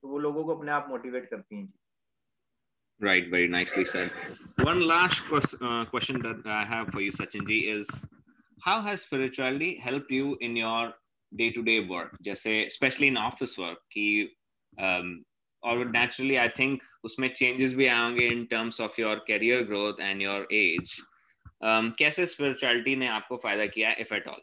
तो 0.03 0.07
वो 0.09 0.17
लोगों 0.19 0.43
को 0.45 0.55
अपने 0.55 0.71
आप 0.71 0.87
मोटिवेट 0.89 1.29
करती 1.29 1.55
हैं 1.55 1.73
Right, 3.00 3.30
very 3.30 3.48
nicely 3.48 3.84
said. 3.84 4.10
One 4.58 4.80
last 4.80 5.22
uh, 5.32 5.84
question 5.84 6.20
that 6.22 6.40
I 6.44 6.64
have 6.64 6.88
for 6.88 7.00
you, 7.00 7.12
Sachinji, 7.12 7.68
is 7.68 7.86
how 8.60 8.80
has 8.80 9.02
spirituality 9.02 9.76
helped 9.78 10.10
you 10.10 10.36
in 10.40 10.56
your 10.56 10.94
day 11.32 11.48
to 11.50 11.62
day 11.62 11.78
work 11.88 12.10
जैसे 12.22 12.52
स्पेशली 12.70 13.06
इन 13.06 13.16
ऑफिस 13.18 13.58
वर्क 13.58 13.78
कि 13.92 14.04
um, 14.72 15.16
और 15.62 15.84
naturally 15.90 16.36
I 16.36 16.48
think 16.58 16.82
उसमें 17.04 17.28
changes 17.28 17.74
भी 17.74 17.86
आएंगे 17.86 18.26
in 18.26 18.44
terms 18.50 18.80
of 18.80 18.98
your 19.00 19.24
career 19.28 19.62
growth 19.66 20.00
and 20.00 20.22
your 20.22 20.46
age 20.54 20.96
कैसे 21.98 22.26
spirituality 22.26 22.94
ने 22.96 23.06
आपको 23.08 23.36
फायदा 23.44 23.66
किया 23.76 23.92
इफ 24.00 24.12
एट 24.12 24.28
ऑल 24.28 24.40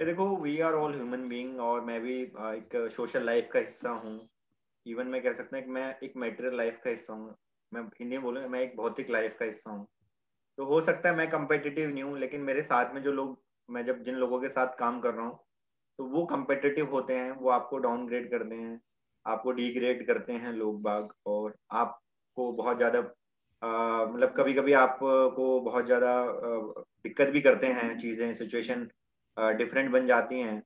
ये 0.00 0.06
देखो 0.06 0.28
we 0.42 0.58
are 0.68 0.74
all 0.74 0.94
human 0.94 1.28
being 1.28 1.60
और 1.60 1.80
मैं 1.84 2.00
भी 2.02 2.20
एक 2.22 2.88
सोशल 2.96 3.26
लाइफ 3.26 3.48
का 3.52 3.60
हिस्सा 3.60 3.90
हूँ 4.04 4.18
इवन 4.85 5.07
मैं 5.07 5.21
कह 5.23 5.33
सकता 5.33 5.57
हूँ 5.57 5.67
मैं 5.73 5.87
एक 6.03 6.13
मेटेरियल 6.17 6.55
लाइफ 6.57 6.79
का 6.83 6.89
हिस्सा 6.89 7.13
हूँ। 7.13 7.35
मैं 7.71 7.81
हिंदी 7.99 8.17
में 8.17 8.23
बोलूँ, 8.23 8.47
मैं 8.49 8.61
एक 8.61 8.75
भौतिक 8.77 9.09
लाइफ 9.09 9.35
का 9.39 9.45
हिस्सा 9.45 9.71
हूँ। 9.71 9.85
तो 10.57 10.65
हो 10.65 10.81
सकता 10.81 11.09
है 11.09 11.15
मैं 11.15 11.29
कंपेटिटिव 11.29 11.89
नहीं 11.89 12.03
हूँ, 12.03 12.17
लेकिन 12.19 12.41
मेरे 12.41 12.61
साथ 12.63 12.93
में 12.95 13.01
जो 13.03 13.11
लोग, 13.11 13.37
मैं 13.69 13.83
जब 13.85 14.03
जिन 14.03 14.15
लोगों 14.15 14.39
के 14.41 14.49
साथ 14.49 14.75
काम 14.79 14.99
कर 15.01 15.13
रहा 15.13 15.25
हूँ 15.25 15.39
तो 15.99 16.05
वो 16.05 16.25
कम्पिटेटिव 16.25 16.89
होते 16.91 17.15
हैं, 17.15 17.31
वो 17.31 17.49
आपको 17.49 17.77
डाउनग्रेड 17.79 18.29
करते 18.31 18.55
हैं, 18.55 18.79
आपको 19.25 19.51
डिग्रेड 19.53 20.05
करते 20.07 20.33
हैं 20.33 20.51
लोग 20.53 20.81
बाग, 20.81 21.13
और 21.27 21.55
आपको 21.73 22.51
बहुत 22.53 22.77
ज़्यादा 22.77 22.99
मतलब 24.05 24.33
कभी 24.37 24.53
कभी 24.53 24.73
आपको 24.75 25.59
बहुत 25.61 25.85
ज़्यादा 25.85 26.11
दिक्कत 27.03 27.29
भी 27.29 27.41
करते 27.41 27.67
हैं, 27.67 27.97
चीज़ें 27.99 28.33
सिचुएशन 28.33 28.87
डिफरेंट 29.37 29.91
बन 29.91 30.07
जाती 30.07 30.39
हैं। 30.39 30.61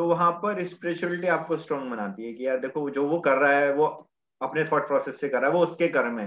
तो 0.00 0.04
वहाँ 0.06 0.30
पर 0.32 0.62
स्पिरिचुअलिटी 0.64 1.26
आपको 1.26 1.56
स्ट्रॉन्ग 1.56 1.90
बनाती 1.90 2.26
है 2.26 2.32
कि 2.34 2.46
यार 2.46 2.58
देखो 2.58 2.88
जो 2.90 3.06
वो 3.08 3.18
कर 3.20 3.36
रहा 3.36 3.52
है, 3.52 3.72
वो 3.72 3.86
अपने 4.40 4.64
थॉट 4.64 4.86
प्रोसेस 4.86 5.20
से 5.20 5.28
कर 5.28 5.40
रहा 5.40 5.50
है, 5.50 5.56
वो 5.56 5.64
उसके 5.66 5.88
कर्म 5.88 6.18
है। 6.18 6.26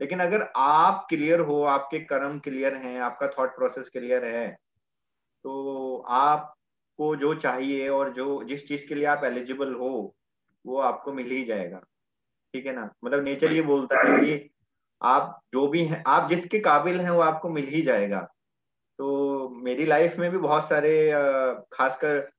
लेकिन 0.00 0.20
अगर 0.20 0.42
आप 0.56 1.04
क्लियर 1.08 1.40
हो, 1.40 1.62
आपके 1.64 1.98
कर्म 2.04 2.38
क्लियर 2.38 2.76
हैं, 2.76 3.00
आपका 3.00 3.28
थॉट 3.28 3.54
प्रोसेस 3.56 3.88
क्लियर 3.88 4.24
है 4.24 4.48
तो 5.44 6.06
आपको 6.08 7.14
जो 7.16 7.34
चाहिए 7.34 7.88
और 7.88 8.12
जो, 8.12 8.42
जिस 8.44 8.66
चीज़ 8.68 8.88
के 8.88 8.94
लिए 8.94 9.04
आप 9.04 9.24
एलिजिबल 9.24 9.74
हो, 9.74 9.92
वो 10.64 10.80
आपको 10.80 11.12
मिल 11.12 11.30
ही 11.30 11.44
जाएगा। 11.44 11.84
ठीक 12.54 12.66
है 12.66 12.74
ना? 12.74 12.90
मतलब 13.04 13.24
नेचर 13.24 13.52
ये 13.52 13.62
बोलता 13.62 14.00
है 14.00 14.18
कि 14.18 14.50
आप 15.02 15.40
जो 15.54 15.68
भी 15.68 15.84
हैं, 15.84 16.02
आप 16.06 16.28
जिसके 16.28 16.60
काबिल 16.60 17.00
हैं, 17.00 17.10
वो 17.10 17.20
आपको 17.20 17.48
मिल 17.50 17.68
ही 17.68 17.82
जाएगा। 17.82 18.26
तो 18.98 19.48
मेरी 19.62 19.86
लाइफ 19.86 20.18
में 20.18 20.30
भी 20.30 20.38
बहुत 20.38 20.68
सारे 20.68 21.10
खासकर 21.72 22.30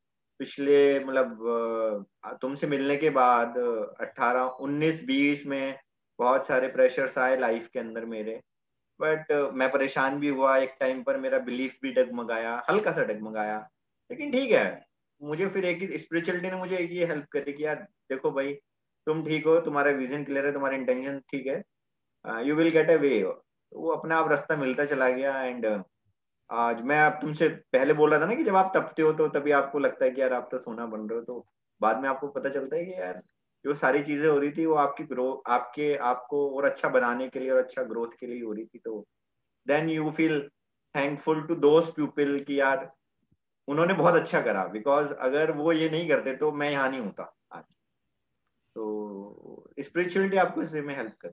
पिछले 0.42 0.78
मतलब 1.00 2.06
तुमसे 2.42 2.68
मिलने 2.68 2.96
के 2.98 3.10
बाद 3.18 3.58
18 4.02 4.58
19 4.62 5.02
20 5.08 5.46
में 5.48 5.80
बहुत 6.20 6.48
सारे 6.48 6.68
प्रेशर्स 6.68 7.18
आए 7.18 7.38
लाइफ 7.40 7.68
के 7.74 7.80
अंदर 7.80 8.06
मेरे। 8.06 8.40
बट 9.00 9.32
मैं 9.56 9.72
परेशान 9.72 10.20
भी 10.20 10.30
हुआ, 10.30 10.56
एक 10.58 10.76
टाइम 10.80 11.04
पर 11.04 11.18
मेरा 11.18 11.40
बिलीफ 11.42 11.76
भी 11.84 11.92
डगमगाया, 11.94 12.56
हल्का 12.70 12.92
सा 12.92 13.04
डगमगाया। 13.04 13.58
लेकिन 14.10 14.32
ठीक 14.32 14.52
है, 14.52 14.66
मुझे 15.22 15.48
फिर 15.50 15.66
एक 15.66 15.80
स्पिरिचुअलिटी 16.00 16.50
ने 16.50 16.58
मुझे 16.58 16.78
ये 16.78 17.06
हेल्प 17.06 17.26
करी 17.32 17.54
कि 17.54 17.66
यार, 17.66 17.88
देखो 18.10 18.32
भाई, 18.32 18.54
तुम 19.08 19.24
ठीक 19.26 19.46
हो, 19.46 19.60
तुम्हारा 19.62 19.92
विजन 19.92 20.24
क्लियर 20.24 20.46
है, 20.46 20.54
तुम्हारा 20.54 20.78
इंटेंशन 20.78 21.20
ठीक 21.32 21.48
है 21.48 21.62
you 22.48 22.56
will 22.56 22.70
get 22.72 22.90
a 22.90 22.96
way 22.98 23.24
वो 23.24 23.92
अपना 23.92 24.16
आप 24.18 24.30
रास्ता 24.30 24.56
मिलता 24.58 24.86
चला 24.86 25.10
गया 25.10 25.42
एंड 25.44 25.66
आज 26.52 26.82
मैं 26.82 27.00
आप 27.00 27.20
तुमसे 27.22 27.48
पहले 27.50 27.94
बोल 27.94 28.12
रहा 28.12 28.20
था 28.20 28.26
ना 28.26 28.36
कि 28.36 28.44
जब 28.44 28.56
आप 28.56 28.72
तपते 28.76 29.02
हो 29.02 29.14
तो 29.14 29.28
तभी 29.28 29.52
आपको 29.52 29.80
लगता 29.80 30.06
है 30.06 30.12
कि 30.12 30.22
यार 30.22 30.34
आप 30.34 30.50
तो 30.52 30.58
सोना 30.58 30.86
बन 30.86 31.00
रहे 31.00 31.20
हो 31.20 31.26
तो 31.26 31.48
बाद 31.82 32.00
में 32.00 32.10
आपको 32.10 32.28
पता 32.28 32.50
चलता 32.50 32.76
है 32.76 32.86
कि 32.86 32.92
यार 32.92 33.22
जो 33.66 33.76
सारी 33.76 34.04
चीज़ें 34.04 34.30
हो 34.30 34.40
रही 34.40 34.52
थी 34.52 34.66
वो 34.66 34.76
आपकी 34.76 35.04
ग्रो, 35.04 35.44
आपके, 35.48 35.96
आपको 35.96 36.58
और 36.58 36.66
अच्छा 36.66 36.90
बनाने 36.90 37.28
के 37.30 37.40
लिए 37.40 37.50
और 37.50 37.58
अच्छा 37.58 37.84
ग्रोथ 37.84 38.08
के 38.20 38.28
लिए 38.28 38.44
हो 38.44 38.54
रही 38.54 38.66
थी 38.66 38.80
तो 38.80 39.08
then 39.68 39.90
you 39.90 40.12
feel 40.12 40.50
thankful 40.96 41.42
to 41.42 41.56
those 41.56 41.88
people 41.88 42.40
कि 42.40 42.60
यार 42.60 42.92
उन्होंने 43.68 43.94
बहुत 43.94 44.14
अच्छा 44.14 44.42
करा 44.42 44.66
बिकॉज़ 44.66 45.14
अगर 45.14 45.52
वो 45.52 45.72
ये 45.72 45.90
नहीं 45.90 46.10
करते 46.10 46.36
तो 46.36 46.52
मैं 46.52 46.72
यहाँ 46.72 46.90
नहीं 46.90 47.00
होता 47.00 47.38
आज। 47.52 47.64
तो 48.76 49.74
स्पिरिचुअलिटी 49.80 50.38
आपको 50.38 50.62
इस 50.62 50.74
में 50.74 50.96
हेल्प 50.96 51.14
कर 51.22 51.32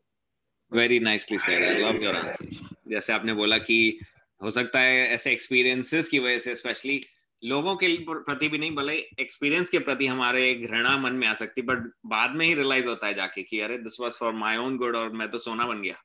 very 0.72 1.00
nicely 1.00 1.38
said 1.38 1.64
I 1.64 1.92
love 1.92 2.02
your 2.02 2.16
answer 2.16 2.46
जैसे 2.88 3.12
आपने 3.12 3.34
बोला 3.34 3.58
कि 3.58 4.00
हो 4.40 4.50
सकता 4.50 4.80
है 4.80 5.06
ऐसे 5.08 5.32
एक्सपीरियंसेस 5.32 6.08
की 6.08 6.18
वजह 6.18 6.38
से 6.38 6.54
स्पेशली 6.54 7.00
लोगों 7.42 7.74
के 7.76 7.88
प्रति 8.08 8.48
भी 8.48 8.58
नहीं 8.58 8.74
भले 8.74 8.96
एक्सपीरियंस 9.20 9.70
के 9.70 9.78
प्रति 9.78 10.06
हमारे 10.06 10.54
घृणा 10.54 10.96
मन 10.98 11.12
में 11.12 11.26
आ 11.26 11.34
सकती 11.34 11.62
बट 11.62 11.90
बाद 12.06 12.34
में 12.34 12.44
ही 12.46 12.54
रियलाइज़ 12.54 12.86
होता 12.86 13.06
है 13.06 13.14
जाके 13.14 13.42
कि 13.42 13.60
अरे 13.60 13.78
this 13.78 14.00
was 14.00 14.12
for 14.12 14.32
my 14.32 14.56
own 14.56 14.76
good 14.76 14.96
और 14.96 15.12
मैं 15.12 15.30
तो 15.30 15.38
सोना 15.38 15.66
बन 15.66 15.82
गया। 15.82 16.02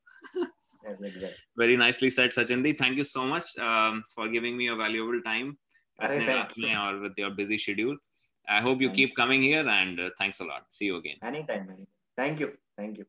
Very 1.59 1.77
nicely 1.77 2.09
said 2.09 2.33
Sachin 2.33 2.61
di 2.61 2.73
thank 2.73 2.97
you 2.97 3.03
so 3.03 3.23
much 3.25 3.53
for 4.15 4.29
giving 4.29 4.57
me 4.57 4.65
your 4.65 4.77
valuable 4.77 5.19
time 5.19 5.55
और 5.99 6.99
with 6.99 7.19
your 7.19 7.31
busy 7.31 7.57
schedule 7.57 7.99
I 8.47 8.61
hope 8.61 8.81
you 8.81 8.89
keep 8.89 9.13
coming 9.17 9.43
here 9.43 9.69
and 9.69 10.09
thanks 10.21 10.41
a 10.41 10.45
lot 10.45 10.71
see 10.71 10.87
you 10.87 10.95
again 10.95 11.27
any 11.27 11.43
time 11.43 11.67
thank 12.17 12.41
you 12.41 12.47
thank 12.47 12.99
you 12.99 13.05